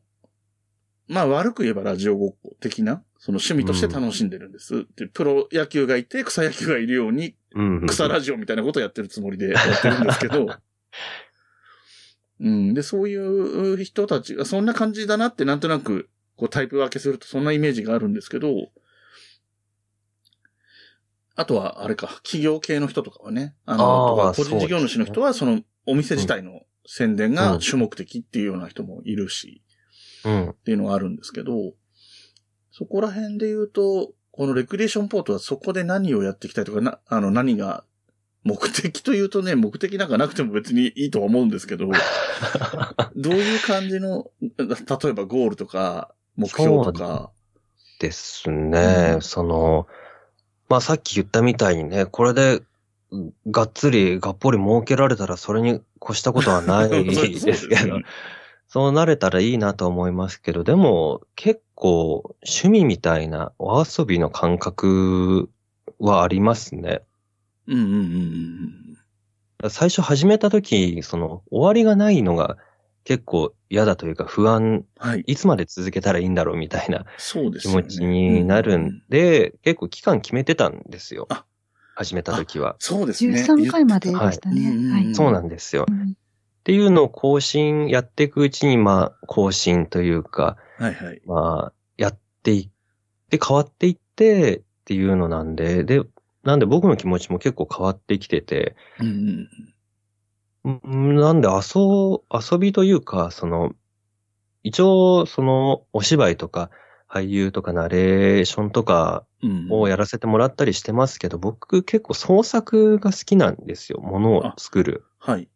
[1.08, 4.86] まあ悪く言えばラジオごっこ的な、その趣味として楽しんでるんです。
[4.96, 7.36] でプロ野球がいて草野球がいるように。
[7.88, 10.48] 草ラジオみたいなことをやってるつもりでやってるんですけど、
[12.40, 12.74] うん。
[12.74, 18.72] で、そういう人たちがそんな感じだなってなんとなくこうタイプ分けするとそんなイメージがあるんですけど、
[21.36, 29.62] あとはあれか、企業系の人とかはね、あの、あーとか個人事業主の人はそのお店自体の宣伝が主目的っていうような人もいるし、
[30.24, 30.50] うん。
[30.52, 31.74] っていうのがあるんですけど、
[32.72, 37.86] そこら辺で言うと、このレクリエーションポートはそこで何をやっていきたいとか、な、あの、何が、
[38.46, 41.90] 目的というとね、目的なんかなくても別にいいとは思うんですけど、
[43.18, 44.56] どういう感じの、例
[45.10, 47.32] えばゴールとか、目標とか、
[48.00, 49.14] ですね。
[49.16, 49.88] うんその、
[50.70, 52.62] まあさっき言ったみたいにね、これで、
[53.12, 58.00] うんがっつり、がっぽり儲けられたらそれに越したことはない ですけど、
[58.68, 65.50] そうなれたらいいなと思いますけど、でも結構趣味みたいなお遊びの感覚
[66.00, 67.02] はありますね。
[67.68, 67.98] うんうんうんう
[69.68, 72.58] ん最初始めた時、その終わりがないのが
[73.04, 75.22] 結構嫌だというか不安、はい。
[75.22, 77.84] いつまで続けたらいいんだろうみたいなそうですよね。
[77.84, 81.46] 気持ちになるんで、結構期間決めてたんですよあ。
[81.96, 82.76] 始めた時は。
[82.80, 83.42] そうですね。
[83.42, 84.68] 13回まででしたね。
[84.92, 85.16] はいはい。
[85.16, 85.84] そうなんですよ。
[85.84, 86.16] っうん
[86.66, 91.22] ていうのを更新、やっていくうちに、まあ、更新というか、はいはい。
[91.24, 92.70] まあ、やっていっ
[93.30, 96.02] て、変わっていってっていうのなんで、で、
[96.46, 103.74] なんで僕の気持ちも結構変わってきてて、うんうんうんなんで遊、遊びというか、その、
[104.64, 106.72] 一応、その、お芝居とか、
[107.08, 109.68] 俳優とかナレーションとかうん。
[109.70, 114.00] をやらせてもらったりしてますけど、僕結構創作が好きなんですよ。
[114.02, 115.06] ものを作る。
[115.20, 115.48] はい。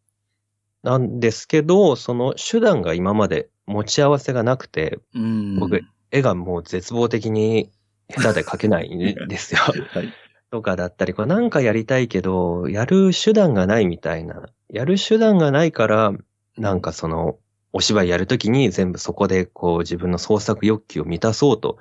[0.84, 5.58] なんですけど、その手段が今まで持ち合わせがなくて、うん。
[5.58, 5.80] 僕
[6.12, 7.72] 絵がもう絶望的に
[8.08, 9.60] 下手で描けないんですよ。
[9.60, 10.12] はい。
[10.50, 14.48] とかだったり、これなんかやりたいけど、やる手段がないみたいな。
[14.68, 16.12] やる手段がないから、
[16.56, 17.38] なんかその、
[17.72, 21.78] お芝居やるときに全部そこでこう自分の創作欲求を満たそうと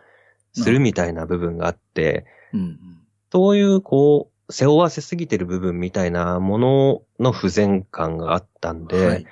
[0.53, 2.79] するみたいな部分があって、うんうん。
[3.31, 9.25] そういうこう、背負わせすぎてる部分みたいなものの不全感があったんで、はい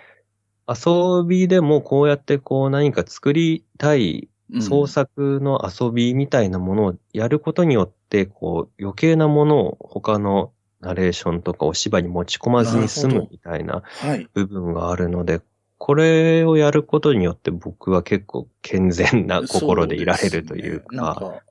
[0.70, 14.28] 遊びでもこうやってこう何か作りたいうん創作の遊びみたいなものをやることによって、こう余計なものを他のナレーションとかお芝居に持ち込まずに済むみたいなはい。
[14.34, 15.42] 部分があるので、
[15.78, 21.42] これをやることによって僕は結構健全な心でいられるというか、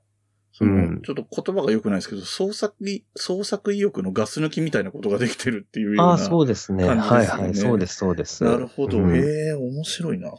[0.59, 6.03] うんちょっと言葉が良くないですけど、創作意、創作意欲のガス抜きみたいなことができてるっていうような。
[6.05, 6.83] ああ、そうですね。
[6.83, 8.43] 感じですよねはいはい、そうです、そうです。
[8.43, 8.97] なるほど。
[8.97, 10.29] うんへえ、面白いな。
[10.29, 10.33] っ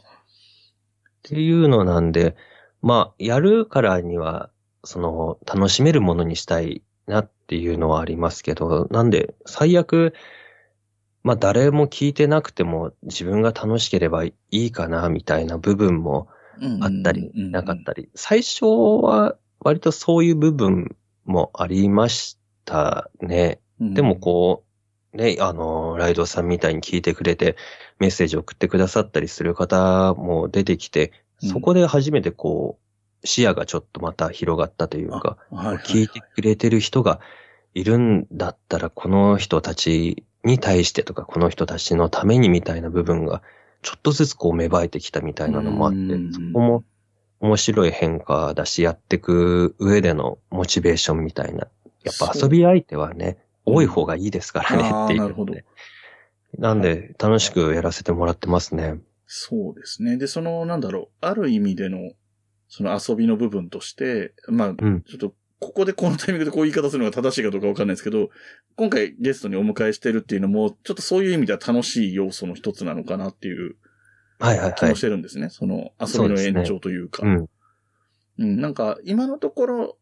[1.23, 2.35] ていうのなんで、
[2.81, 4.49] まあ、やるからには、
[4.83, 10.13] その、楽しめるものにしたいなっていうのはありますけど、なんで、最悪、
[11.23, 16.27] まあ、誰も聞いてなくても自分が楽しければいいかな、みたいな部分も
[16.81, 18.09] あったり、なかったり。
[18.15, 18.65] 最初
[19.01, 23.59] は、割とそういう部分もありましたね。
[23.79, 24.63] りでもこ
[25.13, 27.55] う、ね、あの、ライドさんみたいに聞いてくれて、
[27.99, 31.07] メッセージ送ってくださったりする方も出てきて、
[31.41, 32.88] うんそこで初めてこう、
[33.23, 37.19] 視野がちょっとまた広がったというか、う、はいはい聞いてくれてる人が
[37.73, 43.41] いるんだったら、この人たちに対してとか、この人たちのためにみたいな部分が、
[43.81, 46.83] ちょっとずつこう芽生えてきたみたいなのもあってうん、そこも
[47.39, 51.67] 面白い変化だし、やっていく上でのモチベーションみたいな。
[52.03, 55.23] やっぱ遊び相手はね、多い方がいいですからねっていう、ね。
[55.23, 55.53] なるほど
[56.57, 58.95] なんで、楽しくやらせてもらってますね。
[59.27, 60.17] そうですね。
[60.17, 62.11] で、その、なんだろう、ある意味での、
[62.69, 65.01] その遊びの部分として、まあ、うん。
[65.01, 68.29] ちょっと、ここでこのタイミングでこういう言い方するのが正しいかどうかわかんないですけど、
[68.77, 73.75] 今回ゲストにお迎えしてるっていうのも、ちょっとそういう意味では楽しい要素の一つなのかなっていう
[74.39, 75.01] はいはいはい気もし。
[75.01, 75.49] てるんですね。
[75.49, 77.25] その遊びの延長というか。
[77.25, 77.49] うん。
[78.39, 79.97] うん、なんか、今のところ、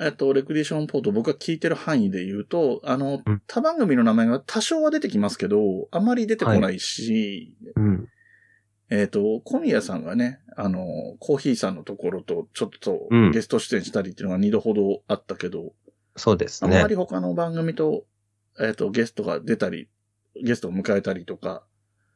[0.00, 5.58] えっと、レクリエーションポート僕が聞いてる範囲で言うと、あのうん、他番組の名前が多少は出てきますけど、
[5.90, 8.08] あまり出てこないし、うん。
[8.90, 15.72] えっ、と、小宮さんがね、あの、コーヒーさんのところとちょっとうんゲスト出演したりっていうのが二度ほどあったけど、
[16.16, 16.88] そうですねあんま。
[16.88, 18.04] り他の番組と、
[18.60, 19.88] えっ、と、ゲストが出たり、
[20.42, 21.64] ゲストを迎えたりとか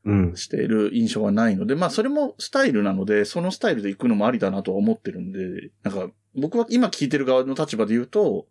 [0.04, 0.37] うん。
[0.37, 8.46] している印象はないので、まあそれもスタイルなので、そのスタイルで行くのもありだなとは思ってるんで、なんか僕は今聞いてる側の立場で言うと、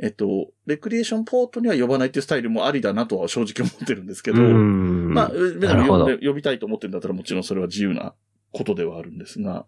[0.00, 5.12] えっと、レクリエーションポートには呼ばないっていうスタイルもありだなとは正直思ってるんですけど、うん。
[5.12, 8.14] まあ、呼びたいと思ってるんだったらもちろんそれは自由な
[8.52, 9.66] ことではあるんですが、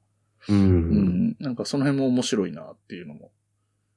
[0.49, 0.55] う。
[0.55, 3.33] うんん、なんかその辺も面白いなっていうのも。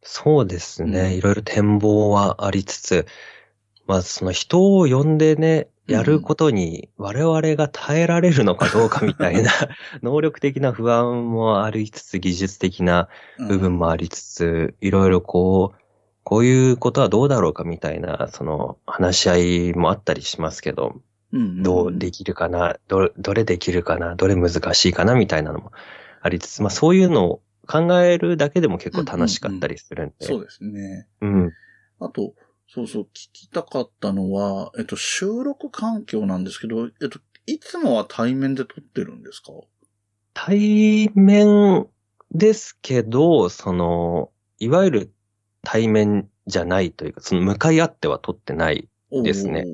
[0.02, 1.15] そうですうんね。
[1.15, 3.06] いろいろ展望はありつつ、
[3.86, 9.52] まあその人を呼んでね、やることに我々が耐えられるのかどうかみたいな、
[10.02, 15.83] 能力的な不安もありつつ、技術的な部分もありつつ、いろいろこう、
[16.23, 19.38] こういうことはどうだろうかみたいな、その話し合
[19.71, 25.71] いもあったりしますけど、うん、どうできるかな、どどれできるかな、どれ難しいかなみたいなのも
[26.21, 30.25] ありつつ、まあそういうのを考えるだけでも結構楽しかったりするんで。
[30.25, 31.07] そうですね。
[31.21, 31.51] うん。
[31.99, 32.33] あと、
[32.67, 39.51] そうそう、聞きたかったのは、えっと、収録環境なんですけど、えっと、いつもは対面で撮ってるんですか？
[40.33, 41.88] 対面
[42.31, 45.13] ですけど、その、いわゆる
[45.63, 48.88] 対面じゃないというか、その向かい合っては撮ってない。
[49.12, 49.65] ですね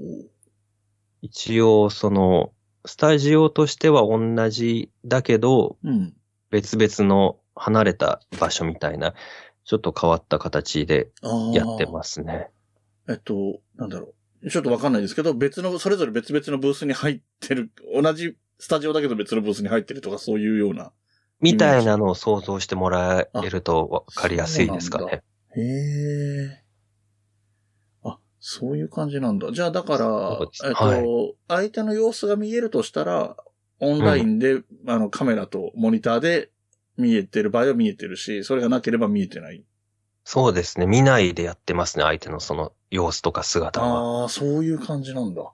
[1.21, 2.51] 一応、その、
[2.85, 5.77] スタジオとしては同じだけど。
[5.83, 6.13] うん。
[6.49, 9.13] 別々の離れた場所みたいな、
[9.65, 11.09] ちょっと変わった形で。
[11.53, 12.49] やってますね。
[13.07, 14.49] えっと、なんだろう。
[14.49, 20.91] ちょっとわかんないですけど、別の、それぞれ別々のブースに入ってる、同じスタジオだけど別のブースに入ってるとかそういうような。
[21.39, 25.23] みたいなのを想像してもらえるとわかりやすいですかね。
[25.59, 26.63] へえ。
[28.03, 29.51] あ、そういう感じなんだ。
[29.51, 33.35] じゃあだからえっと、はい相手の様子が見えるとしたら、
[33.79, 36.49] オンラインで、あの、カメラとモニターで
[36.97, 39.63] 見えてる場合は見えてるし、それがなければ見えてない。
[40.25, 40.85] そうですね。
[40.85, 42.03] 見ないでやってますね。
[42.03, 44.21] 相手のその様子とか姿は。
[44.21, 45.51] ああ、そういう感じなんだ。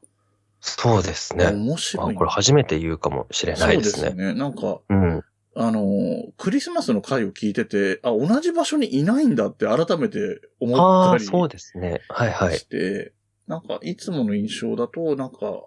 [0.59, 1.45] そうですね。
[1.47, 4.09] 面白いこれ初めて言うかもしれないですね。
[4.09, 4.33] そうですね。
[4.33, 5.23] なんか、うん。
[5.57, 12.01] あの、クリスマスの回を聞いてて、あ、同じ場所にいないんだって改めて思ったりそうですね。
[12.09, 12.59] はいはい。
[12.59, 13.13] して、
[13.47, 15.65] なんか、いつもの印象だと、なんか、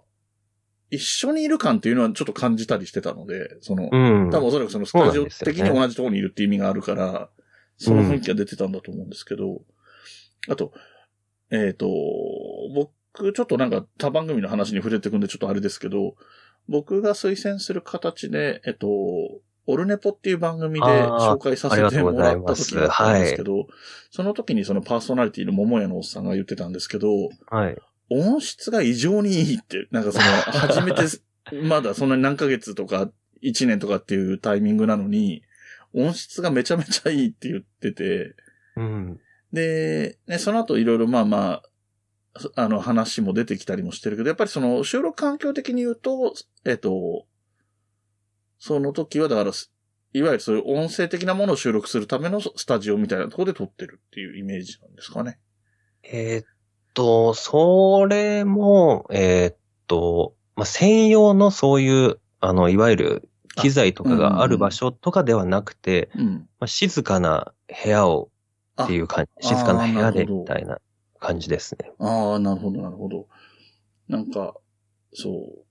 [0.90, 4.30] 一緒にいる感っていうのはちょっと感じたりしてたので、その、うん。
[4.30, 7.30] 多分おそらくそのスタジオ的に同じところにいるって意味があるから、
[7.78, 9.62] その雰囲気が出てたんだと思うんですけど、
[10.48, 10.72] あと、
[11.50, 11.88] えっ、と、
[12.74, 16.14] 僕、ちょっとなんか他番組の話に触れてくんでちょっとあれですけど、
[16.68, 18.88] 僕が推薦する形で、えっと、
[19.70, 23.66] オルネポっていう番組で紹介させてもらった時があったんですけど、
[24.10, 27.08] その時にそのパーソナリティの桃屋のおっさんが言ってたんですけど、
[27.50, 27.76] はい。
[28.08, 31.02] 音質が異常にいいって、なんかその、 初めて、
[31.62, 33.10] まだそんなに何ヶ月とか、
[33.42, 35.42] 1年とかっていうタイミングなのに、
[35.92, 38.34] 音質がめちゃめちゃいいって言ってて、
[38.74, 39.20] うん。
[39.52, 41.62] で、ね、その後いろいろまあま
[42.34, 46.32] あ、あの話も出てきたりもしてるけど、やっぱりその収録環境的に言うと、
[46.64, 47.26] えっと、
[48.58, 55.38] その時はだから、いわゆるそういう音声的なものを収録するためのスタジオみたいなところで撮ってるっていうイメージなんですかね。
[56.02, 56.46] えーっ
[56.94, 66.48] と、それも、えーっと、まあ、専用のそういう、あの、いわゆる機材とかがある場所とかではなくて、うん。
[66.58, 67.52] まあ、静かな
[67.84, 68.30] 部屋を
[68.82, 70.78] っていう感じ、あ静かな部屋でみたいな
[71.20, 71.92] 感じですね。
[71.98, 73.26] ああ、なるほど、なるほど。
[74.08, 74.54] なんか、
[75.12, 75.67] そう。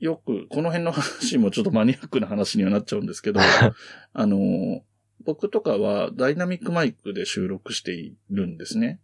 [0.00, 3.40] よく、この辺の話もちょっとマニアックな話にはなっちゃうんですけど、
[4.12, 4.82] あの、
[5.24, 9.00] 僕とかはダイナミックマイクで収録しているんですね。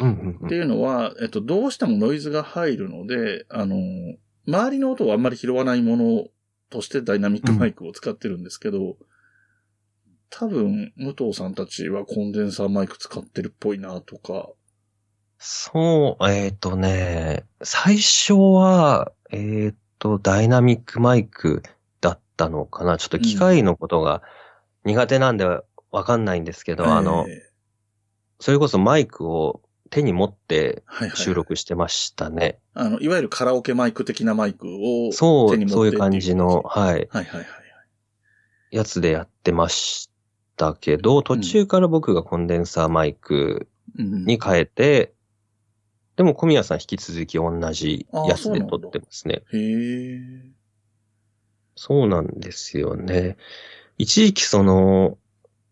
[0.00, 3.76] うんうんうんっていうのは、えっと、どうしてもノイズが入るので、あの、
[4.48, 6.28] 周りの音をあんまり拾わないもの
[6.70, 8.96] としてダイナミックマイクを使ってるんですけど、
[10.30, 14.48] 多分、武藤さんたちはコンデンサーマイク使ってるっぽいなとか、
[15.44, 21.62] そう、えっ、とね、最初は、えっ、と、ダイナミックマイク
[22.00, 22.98] だったのかな。
[22.98, 24.22] ちょっと機械のことが
[24.84, 25.46] 苦手なんで
[25.92, 27.48] わかんないんですけど、あの、え
[28.40, 30.82] それこそマイクを手に持って
[31.14, 32.58] 収録してましたね。
[32.74, 37.46] あの、いわゆるカラオケマイク的なマイクをそう、手に持ってそういう感じの、はいはい、はいはいはい。
[38.72, 40.10] やつでやってまし
[40.56, 45.12] たけど、途中から僕がコンデンサーマイクうんに変えて、
[46.22, 49.42] でも小宮さん引き続き同じやつで撮ってますね。
[49.52, 50.18] へえ。
[51.74, 53.36] そうなんですよね。
[53.98, 55.18] 一時期その、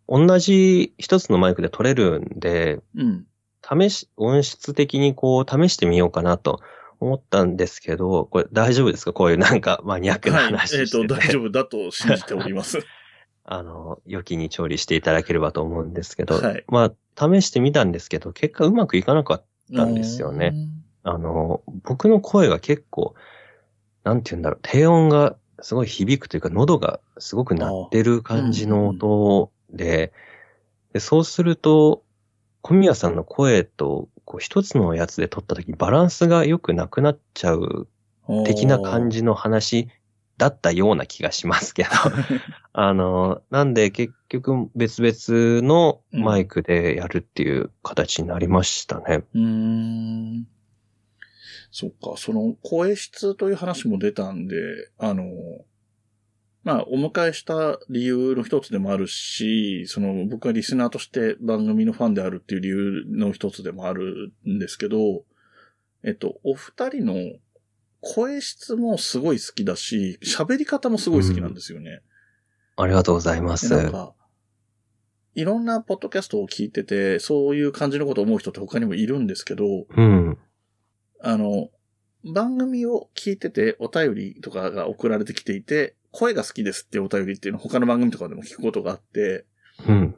[0.08, 3.26] 同じ一つのマイクで撮れるんで、うん。
[3.62, 6.60] 試し、音質的にこう試してみようかなと
[6.98, 9.12] 思ったんですけど、これ大丈夫ですか？
[9.12, 10.46] こういうなんかマニアックなはい。
[10.46, 12.80] 話えっ、してて、と、大丈夫だと信じております。
[13.44, 20.52] あの、良きに調理していただければと思うんですけど、はいまあ、試してみたんですけど、結果うまくいかなかったんですよね。
[21.04, 21.12] うん。
[21.14, 23.14] あの、僕の声が結構、
[24.04, 30.12] なんて言うんだろう、低音がすごい響くというか、喉がすごく鳴ってる感じの音で、
[30.92, 32.02] でそうすると、
[32.62, 37.88] 小宮さんの声と、こう一つのやつで撮った時バランスが良くなくなっちゃう
[38.44, 39.88] 的な感じの話
[40.40, 41.90] だったような気がしますけど、
[42.72, 49.24] あの、なんで結局別々のマイクでやるっていう形になりましたね。
[49.34, 50.48] うーん。
[51.70, 54.56] そっか、その声質という話も出たんで、
[54.96, 55.24] あの、
[56.64, 65.24] まあ、お迎えした理由の一つでもあるし、その僕がリスナーとして番組のファンであるっていう理由の一つでもあるんですけど、
[66.02, 67.14] えっと、お二人の
[68.00, 72.00] 声質もすごい好きだし、喋り方もすごい好きなんですよね。
[72.76, 73.52] ありがとうございま。
[73.52, 74.14] ですなんか、
[75.34, 80.38] いろんなポッドキャストを聞いてて、そういう感じのことを思う人って他にもいるんですけど、うん。
[81.20, 81.68] あの、
[82.24, 89.44] 番組を聞いててお便りとかが送られてきていて、声が好きですっていうお便りっていうのを他の番組とかでも聞くことがあって、
[89.86, 90.16] うん。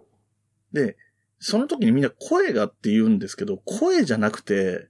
[0.72, 0.96] で、
[1.38, 4.88] その時にみんな声がって言うんですけど、声じゃなくて、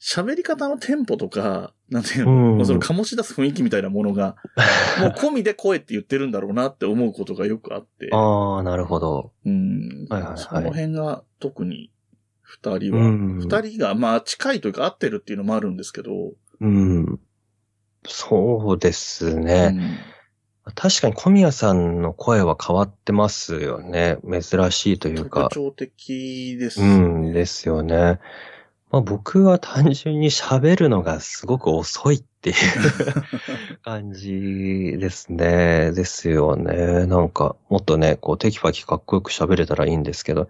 [0.00, 4.36] 喋り方のテンポとか、なんていうの、うんその醸し出す雰囲気みたいなものが、
[5.00, 9.32] もう込みで声って言ってるんだろうなって思うことがよくあって、ああ、なるほど。
[9.44, 11.90] うんはいはいはいその辺が特に
[12.42, 17.20] 二人は、うん二人がまあ近いというか合ってるっていうのもあるんですけど、うん。
[18.06, 19.98] そうですね。
[20.74, 24.18] 確かに小宮さんの声は変わってますよね。
[24.30, 25.54] 珍しいとうんいうか特。
[25.54, 26.98] 徴的ですうね。
[27.30, 28.20] ん、ですよね。
[28.90, 32.56] まあ、僕は単純に喋るのがすごく遅いっていう
[33.84, 35.92] 感じですね。
[35.92, 37.06] ですよね。
[37.06, 40.48] なんか、もっとね、こう、テキパキかっこよく喋れたらいいんですけど、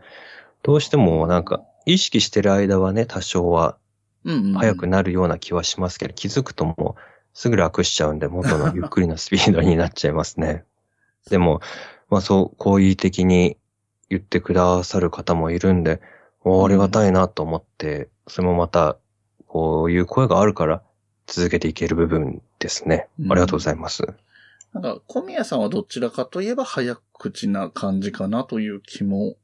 [0.62, 3.76] どうしてもなんか、意識してる間はね、多少は
[4.24, 7.00] うんうん速くなるような気はしますけど、気づくともう
[7.34, 10.64] すぐ楽しちゃうんで、元のゆっくりなスピードになっちゃいますね。
[11.30, 11.60] でも、
[12.10, 13.56] まあそう、好意的に
[14.10, 16.17] 言ってくださる方もいるんで、お
[16.64, 18.96] ありがたいなと思って、それもまた、
[19.46, 20.82] こういう声があるから
[21.26, 23.08] 続けていける部分ですね。
[23.18, 24.02] うんありがとうございます。
[24.72, 29.36] なんか、小宮さんはどちらかといえば早口な感じかなという気も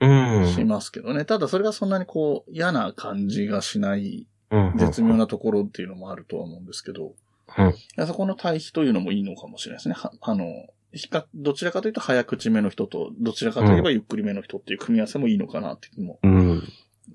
[0.00, 0.06] う
[0.42, 0.52] ん。
[0.54, 1.24] しますけどね。
[1.24, 7.14] ただそれがそんなにこう嫌な感じがしないうん絶妙なところっていうのもあるとは思うんですけど、
[7.56, 7.62] う
[8.02, 9.94] んそこの対比というのもいいのかもしれないですね。
[9.94, 10.44] はあの、
[10.92, 16.33] 比較どちらかというと早口めの人と、どちらかといえばゆっくりめの人っていう組み合わせもいいのかなっていう気もうん。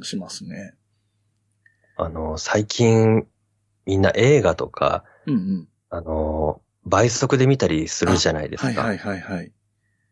[0.01, 0.73] しますね。
[1.97, 3.27] あの、最近、
[3.85, 5.67] みんな映画とか、うんうん。
[5.89, 8.81] あの、倍速で見たりするじゃないですか。
[8.81, 9.51] はいはいはいはい。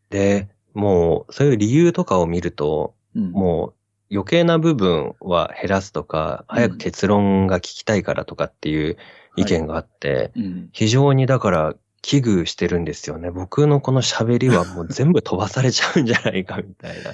[0.10, 3.74] で、もう、そういう理由とかを見ると、うん、もう、
[4.12, 8.98] 余計な部分は減らすとか、早く結論が聞きたいからとかっていう
[9.36, 10.70] 意見があって、うん。
[10.72, 11.76] 非常にだから
[12.08, 13.32] 危惧してるんですよね。
[13.32, 17.12] 僕のこの喋りはもう全部飛ばされちゃうんじゃないかみたいな。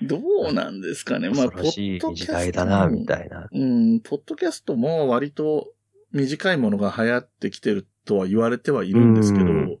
[0.00, 0.20] ど
[0.50, 1.28] うなんですかね。
[1.28, 3.48] まあ、恐ろしいポッドキャスト時代だな、みたいな。
[3.50, 5.72] うん、ポッドキャストも割と
[6.12, 9.78] 短いものが流行ってきてるとは言われてはいるんですけどうん、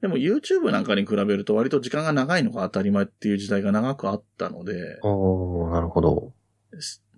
[0.00, 6.32] でも YouTube なんかに比べると割と時間が長いのが当たり前っていう時代が長くあったので、おー、なるほど。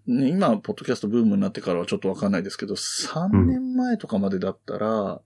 [0.07, 5.23] ね今、ポッドキャストブームになってからはちょっとわかんないですけど、3年前とかまでだったら、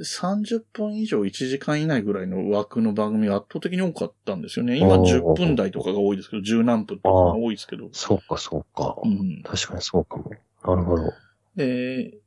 [0.00, 4.76] 30分以上1時間以内ぐらいの枠の番組が圧倒的に多かったんですよね。
[4.76, 7.88] 今おー10分台とかが多いですけど、10何分とかが多いですけど。
[7.92, 8.96] そうか、そうか。
[9.02, 9.42] うん。
[9.42, 10.30] 確かにそうかも。
[10.64, 11.12] なるほど。
[11.56, 12.18] で、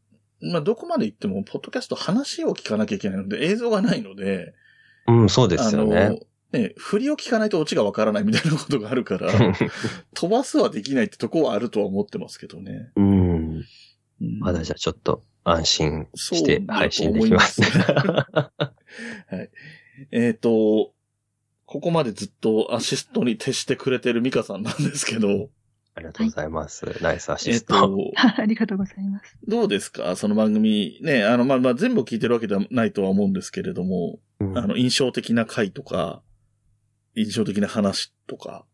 [0.42, 4.54] まあ、どこまで行っても、ポッドキャスト話を聞かなきゃいけないので、映像がないので、
[5.08, 6.10] うん、そうですよあね。
[6.10, 9.30] の、ね、振りを聞かないとオチがわからないみたいなことがあるから、
[10.14, 12.92] 飛ばすはできないってとこはあるとは思ってますけどね。
[12.96, 13.64] うん。
[14.22, 17.68] うんまだじゃあちょっと安心して配信できますね。
[17.74, 18.72] は
[19.42, 19.50] い。
[20.12, 20.94] えっ、と、
[21.66, 25.50] ここまでずっとアシストに徹してくれてるミカさんなんですけど、
[25.94, 26.86] ありがとうございます。
[27.02, 27.76] ナイスアシえっ、スト。
[27.88, 29.38] と、 ありがとうございます。
[29.48, 30.16] どうですか？
[30.16, 36.22] その番組、ね、あの、まあ、まあ、全部聞いてるわけではないとは思うんですけれども、うんあの、印象的な回とか、
[37.16, 38.66] 印象的な話とか。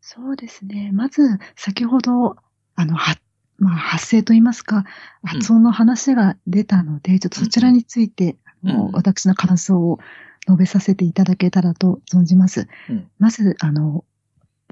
[0.00, 0.90] そうですね。
[0.92, 1.22] まず、
[1.56, 2.36] 先ほど、
[2.74, 3.16] あの、は、
[3.62, 4.84] まあ、発声といいますか、
[5.24, 8.70] 発音の話が出たので、ちょっとそちらについて、うん。
[8.70, 9.98] あの私の感想を
[10.46, 12.66] 述べさせていただけたらと存じます。
[12.90, 13.08] うん。
[13.18, 14.04] まず、あの、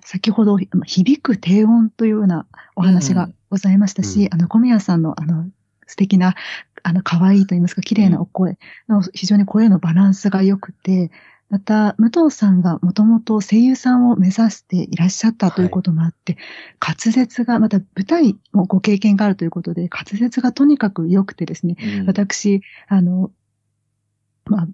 [0.02, 4.34] 先ほど、まあ響く低音というようなお話がございましたし、うん。
[4.34, 5.48] あの、小宮さんの、あの、
[5.86, 6.34] 素敵な、
[6.82, 11.12] あの、可愛いと言いますか、綺麗なお声の、非常に声のバランスが良くて、
[11.50, 16.38] また、武藤さんがもともと声優さんを目指していらっしゃったということもあって、
[16.80, 22.06] 滑舌が、また舞台もご経験があるということで、滑舌がとにかく良くてですね、うん。
[22.06, 23.32] 私、あの、
[24.46, 24.68] ま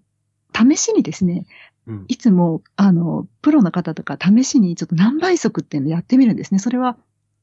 [0.53, 1.47] あ、試しにですね、
[1.87, 2.05] うん。
[2.09, 6.59] いつも、あの、プロの方とか試しにちょっと何倍速っていうのをやってみるんですね。
[6.59, 6.99] それは、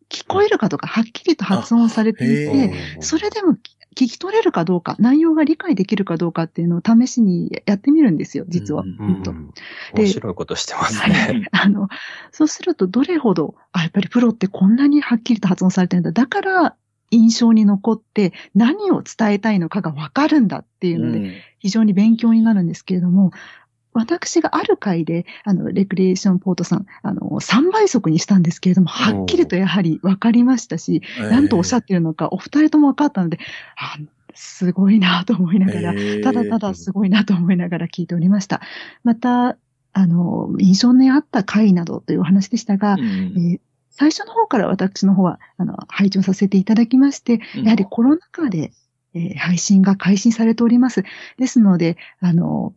[0.09, 3.57] 聞こえるかとか、はっきりと発音されていあて、へそれでも
[3.93, 8.83] 聞き取れるかどうか、内容が理解できるかどうかっていうのを試しにやってみるんですよ、実は。
[8.83, 9.47] うん本当うん
[9.93, 11.43] で面白いことしてますはね。
[11.43, 11.47] い。
[11.55, 11.87] あの、
[12.31, 16.11] そうするとどれほど、あ、やっぱりプロってこんなにはっきりと発音されてるんだ。
[16.11, 16.75] だから、
[17.11, 21.31] 印象に残って何を伝えたいのかがわかるんだっていうので、うん
[21.63, 23.31] 非常に勉強になるんですけれども、
[23.93, 33.39] 私がある回で、あの、レクリエーションポートさん、あの、3倍速にしたんですけれども、はっきりとやはり分かりましたし、何とおっしゃってるのか、お二人とも分かったので、
[33.77, 33.97] あ
[34.35, 38.61] すごいなと思いながら、ただただすごいなと思いながら聞いておりました。
[39.03, 39.57] また、
[39.93, 43.59] あの、印象にあった回などというお話でしたが、うんえー
[43.95, 48.71] 最初の方から私の方は、あの、配置をさせていただきまして、やはりコロナ禍で、
[49.13, 51.03] えー配信が開始されております。
[51.37, 52.73] ですので、あの、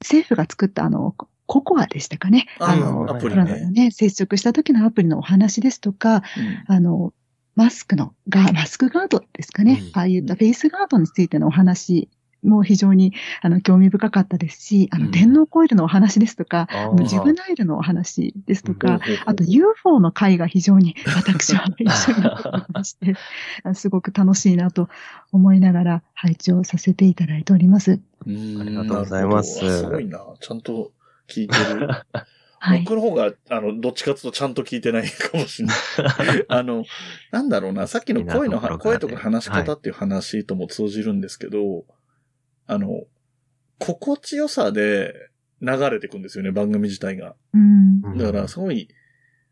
[0.00, 1.14] 政府が作ったあの、
[1.46, 2.46] ココアでしたかね。
[2.58, 3.84] あの、アプリコロナでね。
[3.86, 6.22] ね、接触した時のアプリのお話ですとか、うん
[6.66, 7.12] あの、
[7.54, 9.80] マスクの、が、マスクガードですかね。
[9.82, 12.08] うんああいったフェイスガードについてのお話
[12.42, 13.12] も非常に、
[13.42, 23.14] あの、興味深かったですし、あの、うん電脳コイルのお話ですとか、ああのジブナイルのお話ですとか、あと UFO の回が非常に私は一緒になっていまして、
[23.64, 24.88] あ すごく楽しいなと
[25.32, 28.00] 思いながら配置をさせていただいております。
[28.26, 30.20] うんありがとうございますすごいな。
[30.40, 30.92] ちゃんと
[31.28, 31.88] 聞いてる。
[32.60, 32.82] はい。
[32.82, 35.76] 僕の方が、あの、どっちかというとちゃんと聞いてないかもしれない。
[36.48, 36.84] あの、
[37.30, 41.84] なんだろうな、さっきの声の声とか話し方っていう話とも通じるんですけど、
[42.68, 43.04] あの、
[43.78, 47.34] 心地よさで流れていくんですよね、番組自体が。
[47.52, 48.00] うん。
[48.04, 48.88] うんだから、すごい、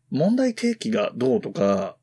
[0.09, 1.97] 問題提起がどうとか、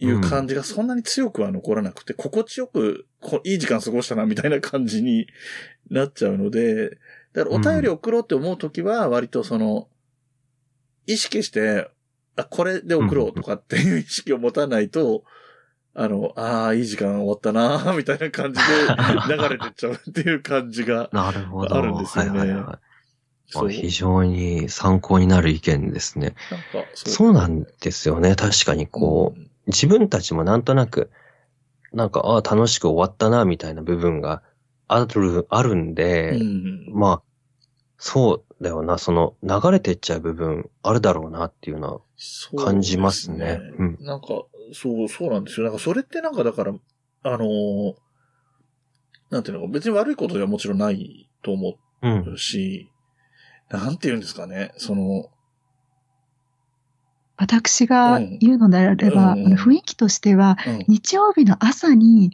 [0.00, 5.26] いう感じがそんなに強くは残らなくて、心地よく、こいい時間過ごしたな、みたいな感じに
[5.90, 6.98] なっちゃうので、
[7.32, 9.88] だからお便り送ろうって思うときは、割とその、
[11.06, 11.90] 意識して、
[12.36, 15.24] あ、これで送ろうとかっていう意識を持たないと、
[15.94, 18.66] あの、ああ、いい時間終わったな、 みたいな感じで
[19.36, 21.76] 流れてっちゃうっていう感じが、なるほど。
[21.76, 22.38] あるんですよね。
[22.38, 22.78] はいはいはい。
[23.48, 23.68] そう。
[23.68, 26.34] あ非常に参考になる意見ですね。
[26.50, 27.32] なんか、そう。
[27.32, 28.36] なんですよね。
[28.36, 31.10] 確かにこう、自分たちもなんとなく、
[31.92, 34.42] なんか、ああ、楽しく終わったな、みたいな部分が
[34.86, 36.92] ある、あるんで、うん。
[36.92, 37.22] まあ、
[37.98, 42.00] そうだよな、その、流れてっちゃう部分あるだろうなっていうのは、
[42.56, 43.60] 感じますね。
[43.78, 43.98] うん。
[44.00, 45.64] なんか、そう、そうなんですよ。
[45.64, 46.72] なんかそれってなんかだから、
[47.22, 47.94] あのー
[49.30, 52.32] なんていうのか、別に悪いことではもちろんないと思うん。
[52.32, 52.90] うし、
[53.70, 55.30] なんていうんですかね、その、
[57.36, 60.84] 私が言うのであれば、うんあの雰囲気としては、うん。
[60.88, 62.32] 日曜日の朝に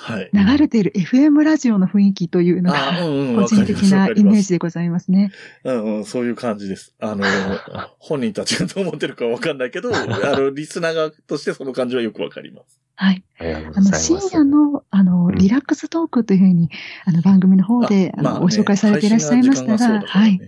[0.00, 0.30] はい。
[0.32, 2.92] 流れている FM ラジオの雰囲気というのが、
[3.34, 5.32] 個人的なイメージでございますね。
[5.64, 6.94] うんうん、そういう感じです。
[7.00, 7.24] あの、
[7.98, 12.80] 本人たちがどう思ってるかわかんないけど、 あの、リスナー側としてその感じはよくわかります。
[12.94, 13.24] はい。
[13.40, 13.92] あの。
[13.92, 16.70] 深夜の、あの、うんリラックストークというふうに、
[17.04, 20.40] あの、番組の方で、あの、ご紹介されていらっしゃいましたが、ははいい。。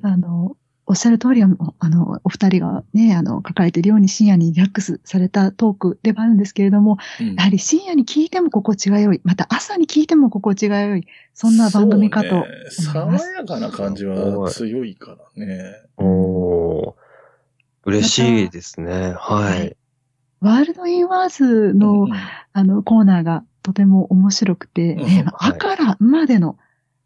[0.00, 0.56] あの、
[0.92, 12.82] おっしゃる通り、あの、あのお二人がね、あの、書かれているように深夜にリラックスされたトークではあるんですけれども、うんやはり深夜に聞いても心地が良い、また朝に聞いても心地が良い、そんな番組かとねます。
[12.82, 15.76] 爽やかな感じは強いからね。
[15.96, 16.94] おー
[17.84, 19.14] 嬉しいですね。
[19.16, 19.72] ははいい。
[20.42, 26.58] World in Words の、うんあの、コーナーがとても面白くて、ねうんあからまでの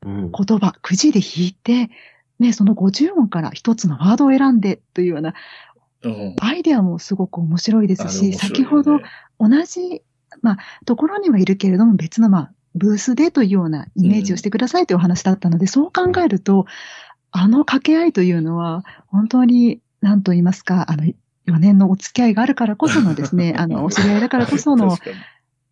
[0.04, 0.32] うん。
[0.32, 1.90] 言葉、くじで引いて、
[2.38, 5.34] ね、その50音から一つのワードを選んでというような
[6.02, 6.36] うん。
[6.40, 8.32] アイデアもすごく面白いですし、ね。
[8.34, 9.00] 先ほど
[9.38, 10.02] 同じ、
[10.42, 16.66] まあ、ところにはいるけれども、別の、まあ、ブースでというようなイメージをしてくださいというお話だったので、そう考えると、
[17.32, 21.04] あの掛け合いというのは、本当に、何と言いますか、あの、
[21.46, 24.96] 4年のお付き合いがあるからこそのですね、 あの、お知り合いだからこその、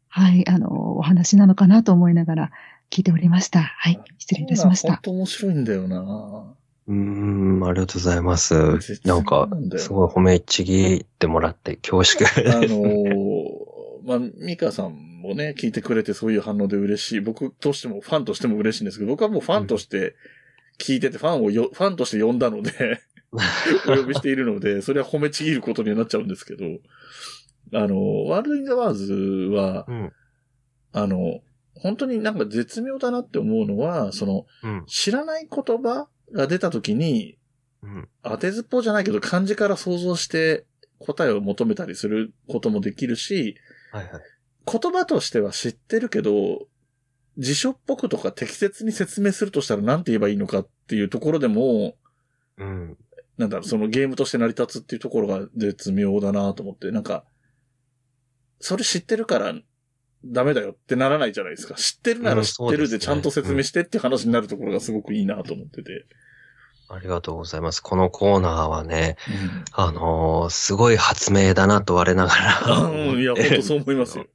[0.09, 2.51] はい、あの、お話なのかなと思いながら
[2.95, 3.61] 聞いておりました。
[3.61, 4.89] はい、失礼いたしました。
[4.91, 6.55] 本当面白いんだよな。
[6.87, 9.01] うーん、ありがとうございます絶。
[9.09, 12.25] なんかすごい褒めちぎってもらって恐縮。
[12.55, 17.21] あのー まあ、ミカさんもね、聞いてくれてそういう反応で嬉しい。
[17.21, 20.15] 僕としても、ファンとしても嬉しいんですけど、僕はもうファンとして
[20.79, 23.01] 聞いてて、ファンをよ、ファンとして呼んだので、
[23.89, 26.65] お呼びしているので、それは褒めちぎることにはなっちゃうんですけど、
[27.73, 29.15] あの、 World in the Words
[29.53, 30.13] はう、ん。
[30.93, 31.41] あの、
[31.77, 34.85] 本当になんか絶妙だなって思うのは、その、うん。
[34.87, 37.39] 知らない言葉が出た時に、
[37.83, 38.09] うん。
[38.23, 40.65] 当てずっぽうじゃないけど漢字から想像して
[40.99, 43.57] 答えを求めたりすることもできるし、
[43.93, 44.23] はいはい。
[44.67, 46.67] 言葉としては知ってるけど、
[47.37, 51.97] 辞書っぽくとか適切に説明するとしたら何て言えばいいのかっていうところでも、
[52.57, 52.97] うん。
[53.37, 57.25] なんだろう、そのゲームとして成り立つっていうところが絶妙だなと思って、なんか、
[58.61, 59.55] それ知ってるから
[60.25, 61.75] ダメだよってならないじゃないですか。
[61.75, 66.07] 知ってるなら知ってるでちゃんと説明してって話になるところがすごくいいなと思ってて。
[66.89, 67.81] ありがとうございます。
[67.81, 69.17] このコーナーはね、
[69.73, 72.77] あのーすごい発明だなと我ながら。
[72.77, 74.27] うん、いや、本当そう思いますよ。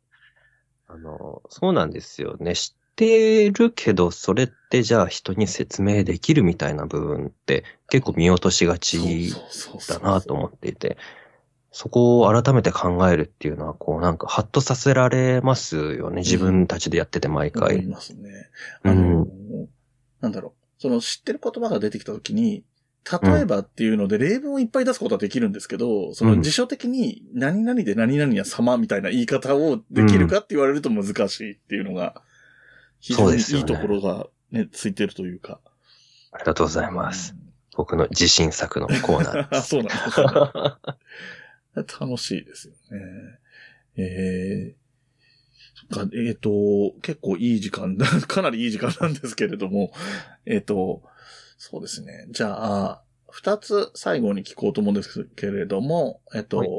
[0.87, 2.55] あの、そうなんですよね。
[2.55, 9.31] 知ってるけど、それってじゃあ人に説明できるみたいな部分って結構見落としがち
[9.87, 10.97] だなと思っていて、
[11.72, 16.22] そこを改めて考えるっていうのは、こうなんかハッとさせられますよね。
[16.22, 17.86] 自分たちでやってて毎思い回。
[17.86, 18.49] ますね。
[18.84, 19.28] うんあの、
[20.22, 20.82] なんだろう。
[20.82, 22.63] その知ってる言葉が出てきたときに、
[23.09, 32.22] 例えばっていうので例文をいっぱい出すことはできるんですけど、その辞書的に何々で何々や様みたいな言い方をできるかって言われると難しいっていうのが、
[32.99, 35.59] 非常にいいところがね、ついてるというか。
[36.32, 37.36] ありがとうございます。
[37.76, 39.70] 僕の自信作のコーナーあ、です。
[39.70, 40.28] そうなんですね。
[41.99, 42.99] 楽しいですよね。
[43.97, 49.91] えー、か、えっ、と、結構いい時間、 かなりいい時間なんですけれども、
[50.45, 51.03] えっ、と、
[51.57, 52.27] そうですね。
[52.30, 56.69] じゃあ、二つ最後に聞こうと思うんですけれども、えっ、と、はい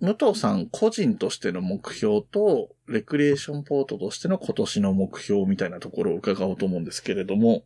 [0.00, 7.64] 武藤さん個人としての目標と、レクリエーションポートとしての今年の目標みたいなところを伺おうと思うんですけれども、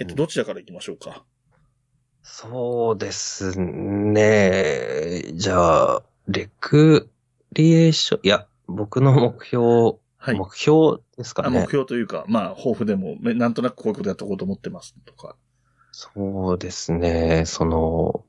[0.00, 1.24] えっと、どちらから行きましょうか？
[2.24, 5.22] そうですね。
[5.34, 7.10] じゃあ、レク
[7.52, 9.62] リエーション、いや、僕の目標、
[10.16, 10.34] はい。
[10.34, 11.60] 目標ですかあね。
[11.60, 15.36] 目標というか、まあ、抱負でも、めなんとなくこういうことやっておこうと思ってますとか。
[15.92, 17.44] そうですね。
[17.44, 18.24] その、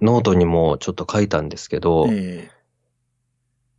[0.00, 2.58] ノートにもちょっと書いたんですけど、ええ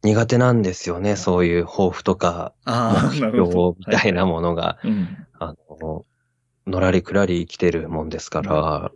[0.02, 1.18] 苦手なんですよね。
[1.18, 3.76] そういう抱負とか、ああ、な目標。
[3.78, 4.88] みたいなものが、はい。
[4.88, 5.28] うん。
[5.40, 6.06] あの、
[6.68, 8.92] のらりくらり生きてるもんですから、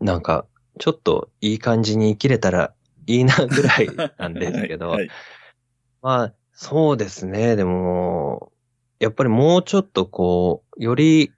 [0.00, 0.46] なんか、
[0.78, 2.74] ちょっといい感じに生きれたら
[3.06, 3.88] いいなぐらい
[4.18, 5.08] なんですけど、はい。
[6.02, 7.56] まあ、そうですね。
[7.56, 8.52] でも、
[8.98, 11.32] やっぱりもうちょっとこう、より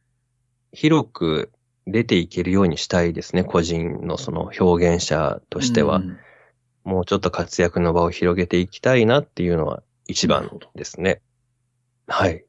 [0.73, 1.53] 広く
[1.87, 3.45] 出ていけるようにしたいですね。
[3.45, 5.97] 個人のその表現者としては。
[5.97, 6.19] うん
[6.87, 11.21] もうちょっと活躍の場を広げていきたいなっていうのは一番ですね。
[12.07, 12.46] はい。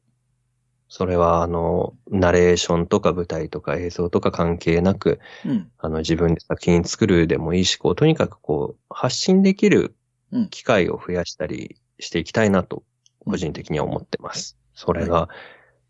[0.88, 5.70] それは、あの、ナレーションとか舞台とか映像とか関係なく、うん。
[5.78, 9.94] あの、自分で作品作るでもいいし、こう、とにかくこう、発信できる
[10.32, 12.82] うん機会を増やしたりしていきたいなと、
[13.24, 14.58] 個人的には思ってます。
[14.74, 15.28] それが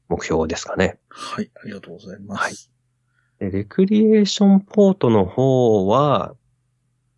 [0.08, 0.98] 目標ですかね。
[1.08, 1.50] はい。
[1.62, 2.40] ありがとうございます。
[2.42, 2.54] はい
[3.38, 6.34] でレクリエーションポートの方は、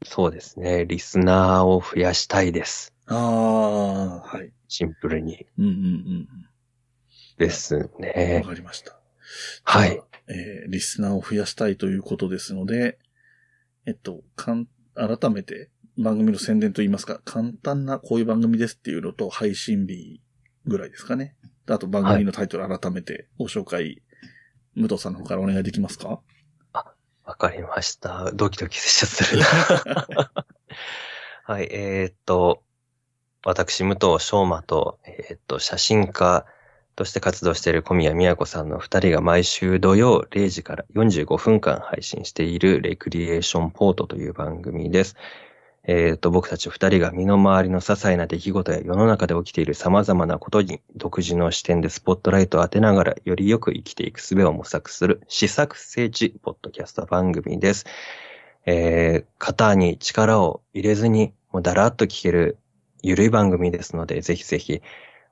[0.04, 0.84] そうですね。
[0.84, 2.92] リスナーを増やしたいです。
[3.06, 4.52] ああ、はい。
[4.68, 6.28] シンプルにうんうんうん
[7.40, 7.82] ですうん。
[7.82, 8.44] わね。
[8.46, 8.98] かりました。
[9.64, 10.00] はい。
[10.28, 12.98] えーリスナーを増やしたいということですので、
[13.86, 20.20] えっと、かん、改めて番組の宣伝といいますか、簡単なこういう番組ですっていうのと配信日
[20.66, 21.34] ぐらいですかね。
[21.66, 24.02] あと番組のタイトル改めてご紹介、
[24.76, 26.20] 武藤さんの方からお願いできますか？
[27.24, 28.32] わかりました。
[28.32, 30.32] ドキドキしちゃするな。
[31.44, 32.64] はい、えーっと、
[33.44, 36.44] 私、武藤昌馬と、えーっと、写真家
[36.96, 45.16] として活動している小宮宮子さんの二人が毎週土曜0時から45分間配信しているレクリエーションポートという番組です。
[45.84, 57.86] えーと、僕たち二人が身の回りの些細な出来事や世の中で起きている様々なことに独自の視点でスポットライトを当てながらよりよく生きていく術を模索する試作聖地ポッドキャスト番組です。
[58.66, 62.58] えー、型に力を入れずに、もうだらっと聞ける
[63.02, 64.82] ゆるい番組ですので、ぜひぜひ、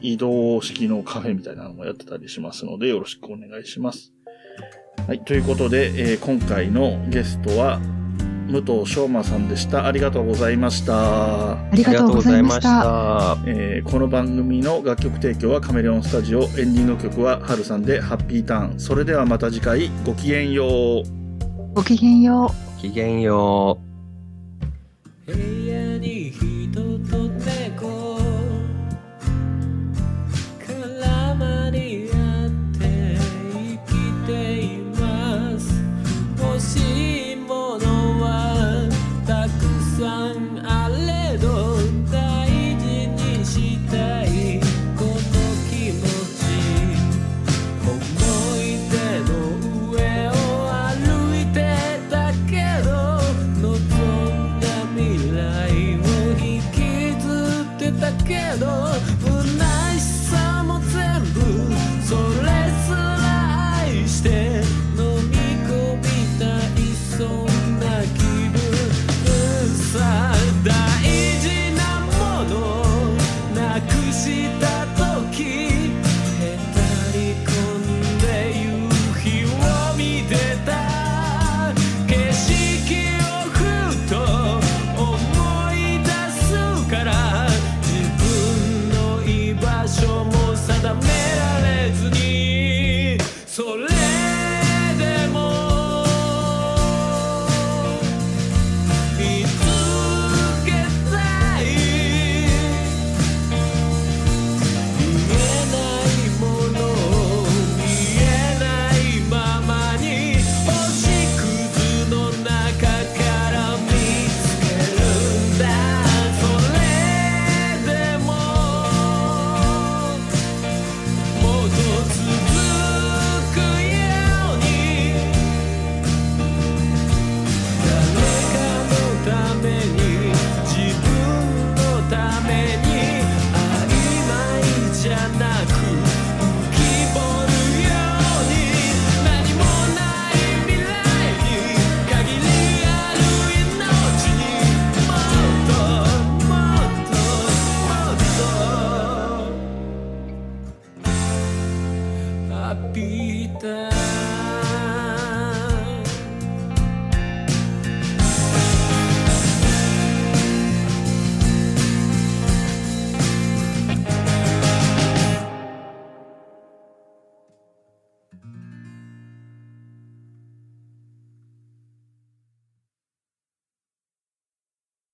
[0.00, 4.12] ー、移動式のカフェみたいなのもやってたりしますので、よろしくお願いします。
[5.06, 7.80] はい、ということで、えー今回のゲストは、
[8.48, 9.86] 武藤昌馬さんでした。
[9.86, 11.52] ありがとうございました。
[11.52, 12.62] ありがとうございました。
[12.62, 13.38] た。
[13.46, 18.80] えーこの番組の楽曲提供はカメレオンスタジオ、エンディング曲はハルさんでハッピーターン。
[18.80, 21.25] それではまた次回、ごきげんよう。
[21.76, 22.74] ごきげんよう。
[22.76, 23.78] ごきげんよ
[25.28, 25.32] う。